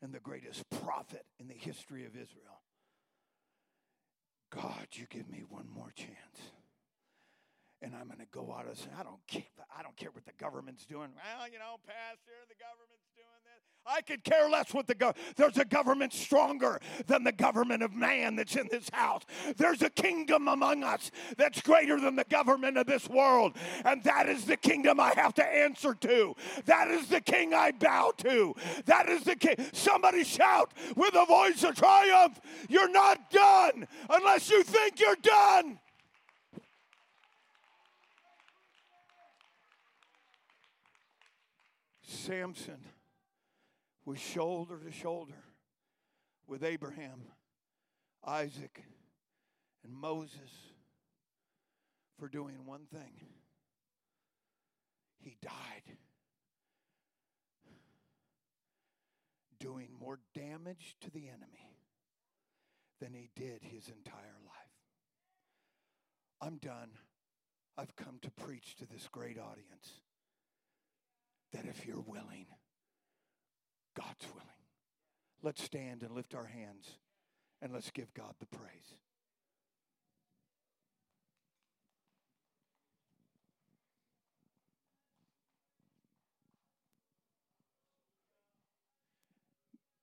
and 0.00 0.12
the 0.12 0.20
greatest 0.20 0.64
prophet 0.70 1.24
in 1.38 1.48
the 1.48 1.54
history 1.54 2.06
of 2.06 2.12
Israel? 2.12 2.62
God, 4.50 4.86
you 4.92 5.06
give 5.10 5.28
me 5.28 5.44
one 5.46 5.68
more 5.68 5.92
chance 5.94 6.52
and 7.82 7.94
I'm 7.94 8.06
going 8.06 8.18
to 8.18 8.26
go 8.32 8.54
out 8.56 8.66
and 8.66 8.76
say, 8.76 8.88
I 8.98 9.02
don't 9.02 9.24
care. 9.26 9.42
I 9.76 9.82
don't 9.82 9.96
care 9.96 10.10
what 10.10 10.24
the 10.24 10.32
government's 10.38 10.84
doing. 10.84 11.10
Well, 11.14 11.48
you 11.48 11.58
know, 11.58 11.76
Pastor, 11.86 12.32
the 12.48 12.56
government's 12.58 13.06
doing 13.14 13.26
this. 13.44 13.62
I 13.86 14.02
could 14.02 14.24
care 14.24 14.50
less 14.50 14.74
what 14.74 14.86
the 14.86 14.94
government. 14.94 15.36
There's 15.36 15.56
a 15.56 15.64
government 15.64 16.12
stronger 16.12 16.80
than 17.06 17.24
the 17.24 17.32
government 17.32 17.82
of 17.82 17.94
man 17.94 18.36
that's 18.36 18.56
in 18.56 18.68
this 18.70 18.90
house. 18.92 19.22
There's 19.56 19.82
a 19.82 19.90
kingdom 19.90 20.48
among 20.48 20.82
us 20.82 21.10
that's 21.36 21.62
greater 21.62 22.00
than 22.00 22.16
the 22.16 22.24
government 22.24 22.76
of 22.76 22.86
this 22.86 23.08
world, 23.08 23.56
and 23.84 24.02
that 24.02 24.28
is 24.28 24.44
the 24.44 24.56
kingdom 24.56 24.98
I 25.00 25.14
have 25.14 25.32
to 25.34 25.46
answer 25.46 25.94
to. 25.94 26.34
That 26.66 26.88
is 26.88 27.08
the 27.08 27.20
king 27.20 27.54
I 27.54 27.70
bow 27.70 28.12
to. 28.18 28.54
That 28.86 29.08
is 29.08 29.22
the 29.22 29.36
king. 29.36 29.56
Somebody 29.72 30.24
shout 30.24 30.72
with 30.96 31.14
a 31.14 31.24
voice 31.24 31.62
of 31.62 31.76
triumph, 31.76 32.40
"You're 32.68 32.90
not 32.90 33.30
done 33.30 33.86
unless 34.10 34.50
you 34.50 34.64
think 34.64 35.00
you're 35.00 35.16
done." 35.16 35.78
Samson 42.28 42.84
was 44.04 44.18
shoulder 44.18 44.78
to 44.84 44.92
shoulder 44.92 45.44
with 46.46 46.62
Abraham, 46.62 47.22
Isaac, 48.22 48.82
and 49.82 49.94
Moses 49.94 50.50
for 52.18 52.28
doing 52.28 52.66
one 52.66 52.84
thing. 52.92 53.14
He 55.20 55.38
died 55.40 55.96
doing 59.58 59.88
more 59.98 60.18
damage 60.34 60.96
to 61.00 61.10
the 61.10 61.28
enemy 61.28 61.78
than 63.00 63.14
he 63.14 63.30
did 63.36 63.62
his 63.62 63.88
entire 63.88 64.38
life. 64.44 64.76
I'm 66.42 66.58
done. 66.58 66.90
I've 67.78 67.96
come 67.96 68.18
to 68.20 68.30
preach 68.30 68.76
to 68.76 68.86
this 68.86 69.08
great 69.10 69.38
audience 69.38 70.02
that 71.52 71.64
if 71.64 71.86
you're 71.86 72.04
willing, 72.06 72.46
God's 73.96 74.26
willing. 74.32 74.48
Let's 75.42 75.62
stand 75.62 76.02
and 76.02 76.14
lift 76.14 76.34
our 76.34 76.46
hands 76.46 76.86
and 77.62 77.72
let's 77.72 77.90
give 77.90 78.12
God 78.14 78.34
the 78.38 78.46
praise. 78.46 78.94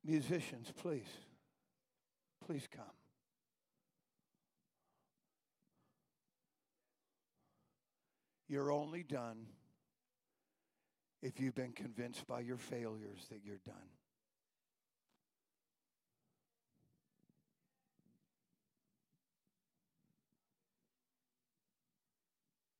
Musicians, 0.03 0.71
please, 0.77 1.07
please 2.45 2.67
come. 2.71 2.85
You're 8.47 8.71
only 8.71 9.01
done 9.01 9.47
if 11.21 11.39
you've 11.39 11.55
been 11.55 11.71
convinced 11.71 12.27
by 12.27 12.39
your 12.39 12.57
failures 12.57 13.25
that 13.29 13.39
you're 13.43 13.59
done. 13.65 13.75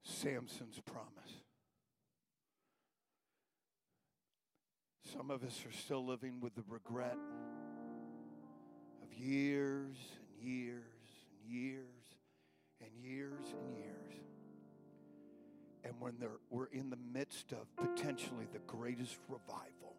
Samson's 0.03 0.79
promise. 0.86 1.11
Some 5.13 5.31
of 5.31 5.43
us 5.43 5.63
are 5.67 5.71
still 5.71 6.05
living 6.05 6.39
with 6.41 6.55
the 6.55 6.63
regret 6.67 7.17
of 9.03 9.13
years 9.13 9.95
and 10.19 10.47
years 10.47 10.83
and 11.43 11.53
years 11.53 11.86
and 12.81 12.91
years 13.03 13.45
and 13.53 13.77
years 13.77 14.05
and 15.86 15.93
when 15.99 16.15
we're 16.49 16.65
in 16.65 16.89
the 16.89 16.94
midst 17.26 17.53
of 17.53 17.76
potentially 17.76 18.45
the 18.53 18.59
greatest 18.67 19.17
revival. 19.28 19.95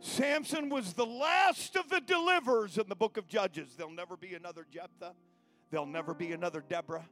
Samson 0.00 0.68
was 0.68 0.92
the 0.92 1.06
last 1.06 1.76
of 1.76 1.88
the 1.88 2.00
deliverers 2.00 2.78
in 2.78 2.88
the 2.88 2.94
book 2.94 3.16
of 3.16 3.26
Judges. 3.26 3.68
There'll 3.76 3.92
never 3.92 4.16
be 4.16 4.34
another 4.34 4.66
Jephthah, 4.70 5.14
there'll 5.70 5.86
never 5.86 6.14
be 6.14 6.32
another 6.32 6.62
Deborah, 6.68 7.08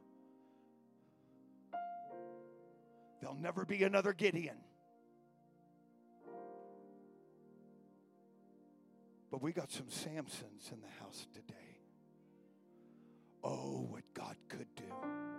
there'll 3.19 3.35
never 3.35 3.65
be 3.65 3.83
another 3.83 4.13
Gideon. 4.13 4.57
But 9.31 9.41
we 9.41 9.51
got 9.51 9.71
some 9.71 9.87
Samsons 9.87 10.71
in 10.71 10.81
the 10.81 11.03
house 11.03 11.27
today. 11.33 11.55
Oh, 13.43 13.87
what 13.89 14.03
God 14.13 14.35
could 14.47 14.67
do. 14.75 15.34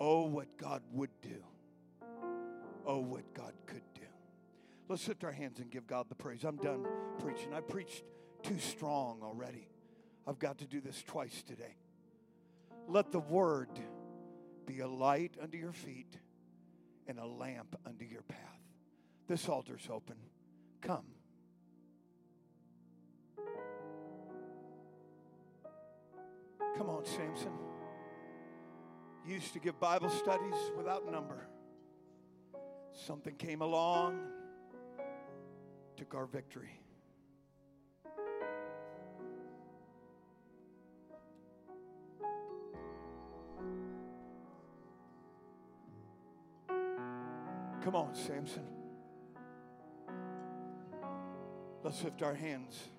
Oh, 0.00 0.26
what 0.26 0.56
God 0.56 0.82
would 0.92 1.10
do. 1.22 1.42
Oh, 2.86 3.00
what 3.00 3.34
God 3.34 3.52
could 3.66 3.82
do. 3.94 4.00
Let's 4.88 5.06
lift 5.08 5.24
our 5.24 5.32
hands 5.32 5.58
and 5.58 5.70
give 5.70 5.86
God 5.86 6.06
the 6.08 6.14
praise. 6.14 6.44
I'm 6.44 6.56
done 6.56 6.86
preaching. 7.18 7.52
I 7.52 7.60
preached 7.60 8.04
too 8.42 8.58
strong 8.58 9.20
already. 9.22 9.68
I've 10.26 10.38
got 10.38 10.58
to 10.58 10.66
do 10.66 10.80
this 10.80 11.02
twice 11.06 11.42
today. 11.42 11.76
Let 12.86 13.12
the 13.12 13.18
word 13.18 13.68
be 14.66 14.80
a 14.80 14.88
light 14.88 15.34
under 15.42 15.56
your 15.56 15.72
feet 15.72 16.16
and 17.06 17.18
a 17.18 17.26
lamp 17.26 17.76
under 17.86 18.04
your 18.04 18.22
path. 18.22 18.38
This 19.26 19.48
altar's 19.48 19.88
open. 19.90 20.16
Come. 20.80 21.04
Come 26.76 26.88
on, 26.88 27.04
Samson 27.04 27.67
used 29.28 29.52
to 29.52 29.58
give 29.58 29.78
Bible 29.78 30.08
studies 30.08 30.54
without 30.76 31.10
number. 31.10 31.46
Something 32.92 33.34
came 33.36 33.60
along, 33.60 34.18
took 35.96 36.14
our 36.14 36.26
victory. 36.26 36.80
Come 47.84 47.94
on, 47.94 48.14
Samson. 48.14 48.66
Let's 51.82 52.02
lift 52.02 52.22
our 52.22 52.34
hands. 52.34 52.78